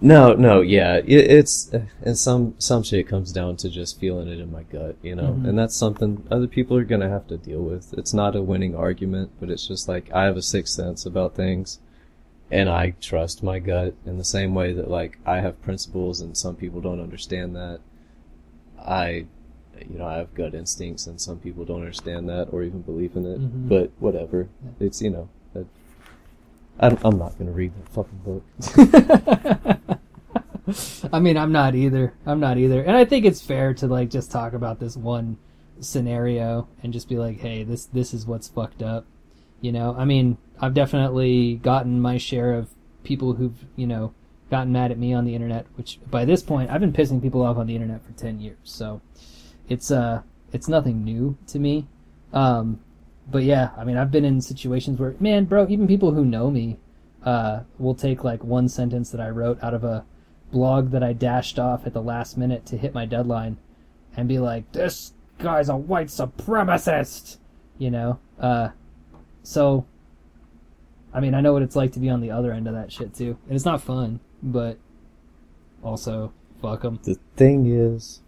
[0.00, 1.70] no, no, yeah, it, it's
[2.02, 5.34] and some some shit comes down to just feeling it in my gut, you know,
[5.40, 5.48] Mhm.
[5.48, 7.92] and that's something other people are gonna have to deal with.
[7.98, 11.34] It's not a winning argument, but it's just like I have a sixth sense about
[11.34, 11.80] things.
[12.50, 16.36] And I trust my gut in the same way that like I have principles and
[16.36, 17.80] some people don't understand that.
[18.80, 19.26] I,
[19.86, 23.16] you know, I have gut instincts and some people don't understand that or even believe
[23.16, 23.40] in it.
[23.40, 23.68] Mhm.
[23.68, 24.48] But whatever,
[24.80, 25.28] it's you know,
[26.78, 28.44] I'm I'm not gonna read that fucking book.
[31.12, 32.14] I mean, I'm not either.
[32.26, 32.82] I'm not either.
[32.82, 35.38] And I think it's fair to like just talk about this one
[35.80, 39.06] scenario and just be like, "Hey, this this is what's fucked up."
[39.60, 42.68] You know, I mean, I've definitely gotten my share of
[43.02, 44.12] people who've, you know,
[44.50, 47.42] gotten mad at me on the internet, which by this point, I've been pissing people
[47.42, 48.58] off on the internet for 10 years.
[48.62, 49.00] So,
[49.68, 50.22] it's uh
[50.52, 51.86] it's nothing new to me.
[52.32, 52.80] Um
[53.30, 56.50] but yeah, I mean, I've been in situations where, man, bro, even people who know
[56.50, 56.78] me
[57.24, 60.04] uh, will take like one sentence that I wrote out of a
[60.50, 63.58] blog that I dashed off at the last minute to hit my deadline
[64.16, 67.36] and be like, this guy's a white supremacist,
[67.76, 68.18] you know?
[68.40, 68.70] Uh,
[69.42, 69.84] so,
[71.12, 72.90] I mean, I know what it's like to be on the other end of that
[72.90, 73.36] shit too.
[73.46, 74.78] And it's not fun, but
[75.82, 76.98] also, fuck them.
[77.02, 78.20] The thing is,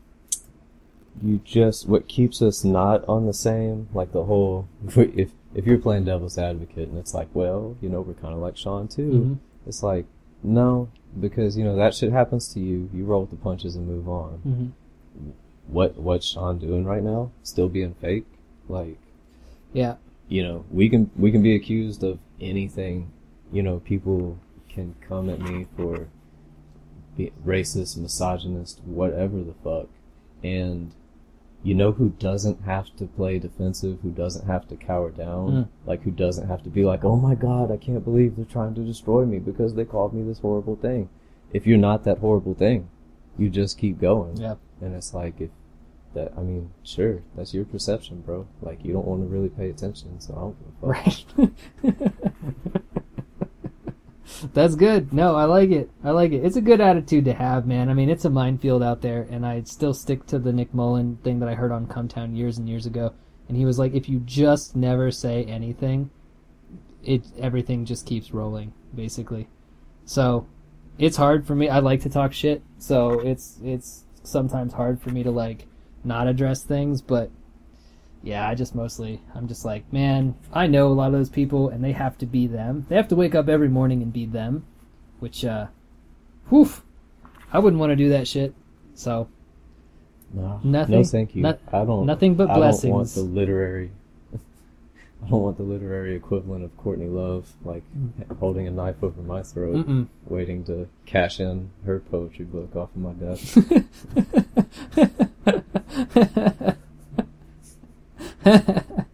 [1.23, 5.79] you just what keeps us not on the same like the whole if if you're
[5.79, 9.11] playing devil's advocate and it's like well you know we're kind of like Sean too.
[9.11, 9.39] Mhm.
[9.67, 10.07] it's like
[10.43, 10.89] no
[11.19, 14.09] because you know that shit happens to you you roll with the punches and move
[14.09, 14.33] on.
[14.39, 14.67] Hmm
[15.67, 18.27] what what's Sean doing right now still being fake?
[18.69, 18.99] Like
[19.73, 19.97] Yeah.
[20.29, 23.11] you know we can we can be accused of anything
[23.53, 24.39] you know people
[24.69, 26.09] can come at me for
[27.17, 29.89] be racist misogynist whatever the fuck.
[30.43, 30.93] And
[31.63, 35.69] you know who doesn't have to play defensive who doesn't have to cower down Mm.
[35.87, 38.75] like who doesn't have to be like oh my god i can't believe they're trying
[38.75, 41.09] to destroy me because they called me this horrible thing
[41.53, 42.89] if you're not that horrible thing
[43.39, 44.55] you just keep going Yeah.
[44.81, 45.51] and it's like if
[46.13, 48.49] that I mean, sure, that's your perception, bro.
[48.61, 52.03] Like you don't want to really pay attention, so I don't give a fuck.
[52.65, 52.83] Right.
[54.53, 55.13] That's good.
[55.13, 55.91] No, I like it.
[56.03, 56.45] I like it.
[56.45, 57.89] It's a good attitude to have, man.
[57.89, 61.19] I mean, it's a minefield out there, and I still stick to the Nick Mullen
[61.23, 63.13] thing that I heard on Cumtown years and years ago.
[63.49, 66.11] And he was like, if you just never say anything,
[67.03, 69.49] it everything just keeps rolling, basically.
[70.05, 70.47] So
[70.99, 71.69] it's hard for me.
[71.69, 75.67] I like to talk shit, so it's it's sometimes hard for me to like
[76.05, 77.31] not address things, but
[78.23, 81.69] yeah, I just mostly I'm just like, man, I know a lot of those people
[81.71, 82.87] and they have to be them.
[82.89, 84.65] They have to wake up every morning and be them,
[85.21, 85.67] which uh
[86.49, 86.71] whew,
[87.53, 88.55] I wouldn't want to do that shit.
[88.95, 89.29] So
[90.35, 91.43] No, Nothing- No, thank you.
[91.43, 92.07] not- I don't.
[92.07, 92.85] nothing but blessings.
[92.85, 93.91] I don't want the literary.
[95.25, 97.83] I don't want the literary equivalent of Courtney Love, like
[98.39, 100.07] holding a knife over my throat, Mm-mm.
[100.27, 103.59] waiting to cash in her poetry book off of my desk.
[108.45, 109.07] and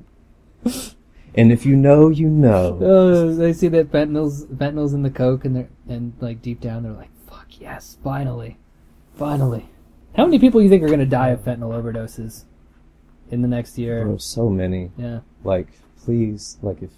[1.52, 2.78] if you know, you know.
[2.82, 6.82] Oh, they see that fentanyl's fentanyl's in the coke, and they're and like deep down
[6.82, 8.58] they're like, "Fuck yes, finally,
[9.14, 9.68] finally."
[10.16, 12.44] How many people you think are gonna die of fentanyl overdoses
[13.30, 14.04] in the next year?
[14.04, 14.90] Bro, so many.
[14.96, 15.68] Yeah, Like,
[16.02, 16.90] please, like, if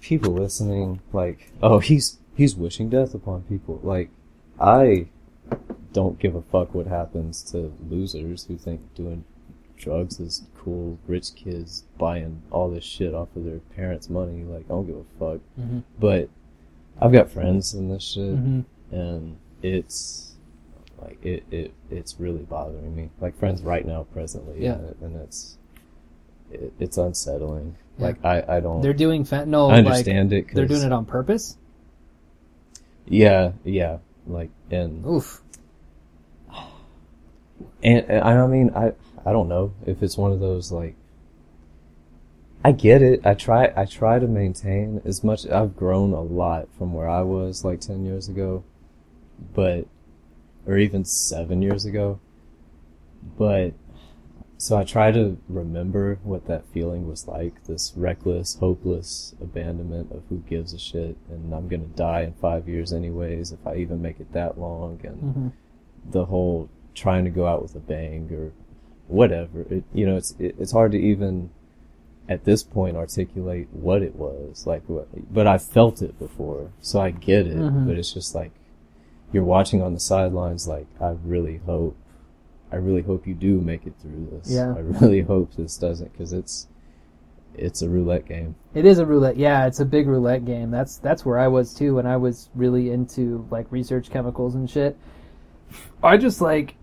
[0.00, 3.80] people listening, like, oh, he's he's wishing death upon people.
[3.82, 4.10] Like,
[4.60, 5.08] I
[5.92, 9.24] don't give a fuck what happens to losers who think doing
[9.76, 10.98] drugs is cool.
[11.06, 14.42] Rich kids buying all this shit off of their parents' money.
[14.44, 15.40] Like, I don't give a fuck.
[15.58, 15.82] Mhm.
[15.98, 16.28] But
[17.00, 18.64] I've got friends in this shit, Mhm.
[18.90, 20.34] and it's
[21.00, 23.10] like it, it it's really bothering me.
[23.20, 24.76] Like friends right now, presently, Yeah.
[24.76, 25.58] and, it, and it's
[26.50, 27.76] it, it's unsettling.
[27.98, 28.04] Yeah.
[28.06, 29.70] Like I I don't they're doing fentanyl.
[29.70, 30.46] I understand it.
[30.46, 31.58] Like, they're doing it on purpose.
[33.06, 33.98] Yeah, yeah.
[34.26, 35.42] Like and Oof.
[37.82, 38.92] and, and I mean I
[39.26, 40.94] I don't know if it's one of those like
[42.64, 43.24] I get it.
[43.26, 47.22] I try I try to maintain as much I've grown a lot from where I
[47.22, 48.64] was like 10 years ago
[49.54, 49.86] but
[50.66, 52.18] or even 7 years ago
[53.36, 53.74] but
[54.58, 60.22] so I try to remember what that feeling was like this reckless hopeless abandonment of
[60.28, 63.76] who gives a shit and I'm going to die in 5 years anyways if I
[63.76, 65.52] even make it that long and Mhm.
[66.12, 68.52] the whole trying to go out with a bang or
[69.08, 69.62] whatever.
[69.62, 71.50] It, you know, it's it, it's hard to even
[72.28, 74.82] at this point articulate what it was like.
[74.86, 77.56] What, but I felt it before, so I get it.
[77.56, 77.86] Mhm.
[77.86, 78.52] But it's just like
[79.32, 80.66] you're watching on the sidelines.
[80.66, 81.96] Like I really hope,
[82.72, 84.50] I really hope you do make it through this.
[84.50, 84.74] Yeah.
[84.74, 86.68] I really hope this doesn't because it's
[87.54, 88.54] it's a roulette game.
[88.74, 89.36] It is a roulette.
[89.36, 90.70] Yeah, it's a big roulette game.
[90.70, 94.68] That's that's where I was too when I was really into like research chemicals and
[94.68, 94.96] shit.
[96.02, 96.76] I just like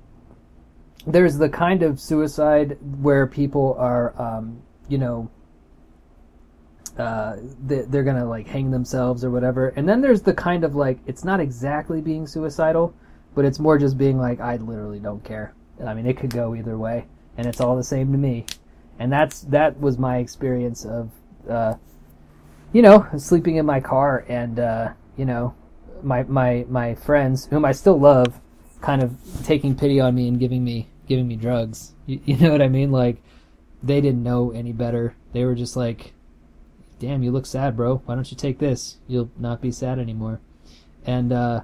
[1.06, 5.30] there's the kind of suicide where people are, um, you know,
[6.98, 10.76] uh, they, they're gonna like hang themselves or whatever, and then there's the kind of
[10.76, 12.94] like it's not exactly being suicidal,
[13.36, 15.54] but it's more just being like I literally don't care.
[15.84, 17.06] I mean, it could go either way,
[17.38, 18.46] and it's all the same to me.
[19.00, 21.10] And that's that was my experience of,
[21.50, 21.74] uh,
[22.72, 25.56] you know, sleeping in my car and uh, you know,
[26.04, 28.40] my my my friends whom I still love,
[28.82, 31.94] kind of taking pity on me and giving me giving me drugs.
[32.06, 32.92] You, you know what I mean?
[32.92, 33.22] Like
[33.82, 35.16] they didn't know any better.
[35.34, 36.14] They were just like,
[37.00, 37.98] "Damn, you look sad, bro.
[38.06, 38.98] Why don't you take this?
[39.08, 40.40] You'll not be sad anymore."
[41.06, 41.62] And uh,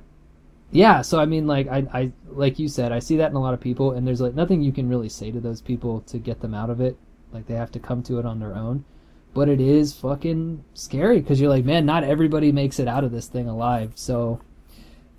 [0.72, 3.42] yeah, so I mean, like I, I, like you said, I see that in a
[3.42, 6.20] lot of people, and there's like nothing you can really say to those people to
[6.20, 6.98] get them out of it.
[7.32, 8.86] Like they have to come to it on their own.
[9.34, 13.12] But it is fucking scary because you're like, man, not everybody makes it out of
[13.12, 13.92] this thing alive.
[13.96, 14.42] So,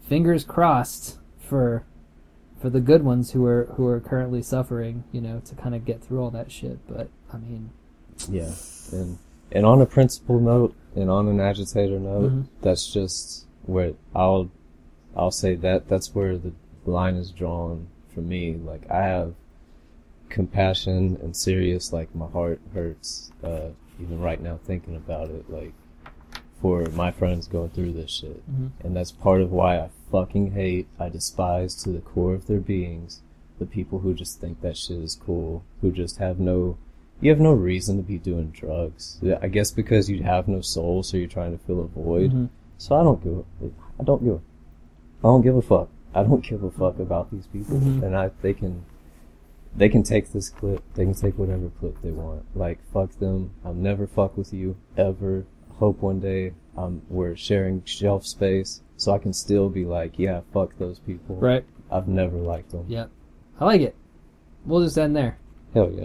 [0.08, 1.84] fingers crossed for
[2.60, 5.04] for the good ones who are who are currently suffering.
[5.12, 6.78] You know, to kind of get through all that shit.
[6.86, 7.70] But I mean,
[8.28, 8.52] Yeah,
[8.92, 9.18] and
[9.50, 12.44] and on a principal note, and on an agitator note, Mhm.
[12.60, 14.50] that's just where I'll
[15.16, 16.52] I'll say that that's where the
[16.86, 18.54] line is drawn for me.
[18.54, 19.34] Like I have
[20.28, 21.92] compassion and serious.
[21.92, 23.70] Like my heart hurts uh,
[24.00, 25.50] even right now thinking about it.
[25.50, 25.72] Like
[26.60, 28.70] for my friends going through this shit, Mhm.
[28.84, 30.86] and that's part of why I fucking hate.
[30.98, 33.22] I despise to the core of their beings
[33.58, 36.76] the people who just think that shit is cool, who just have no
[37.22, 39.20] you have no reason to be doing drugs.
[39.42, 42.32] I guess because you have no soul, so you're trying to fill a void.
[42.32, 42.48] Mhm.
[42.78, 43.38] So I don't give.
[43.38, 43.44] A,
[44.00, 44.34] I don't give.
[44.36, 44.38] A,
[45.22, 45.88] I don't give a fuck.
[46.14, 48.02] I don't give a fuck about these people, Mhm.
[48.02, 48.84] and I they can.
[49.76, 50.82] They can take this clip.
[50.94, 52.42] They can take whatever clip they want.
[52.56, 53.50] Like fuck them.
[53.66, 55.44] I'll never fuck with you ever.
[55.80, 60.42] Hope one day um we're sharing shelf space, so I can still be like, yeah,
[60.52, 61.36] fuck those people.
[61.36, 61.64] right?
[61.90, 62.84] I've never liked them.
[62.86, 63.10] Yep.
[63.58, 63.96] I like it.
[64.64, 65.38] We'll just end there.
[65.74, 66.04] Hell yeah.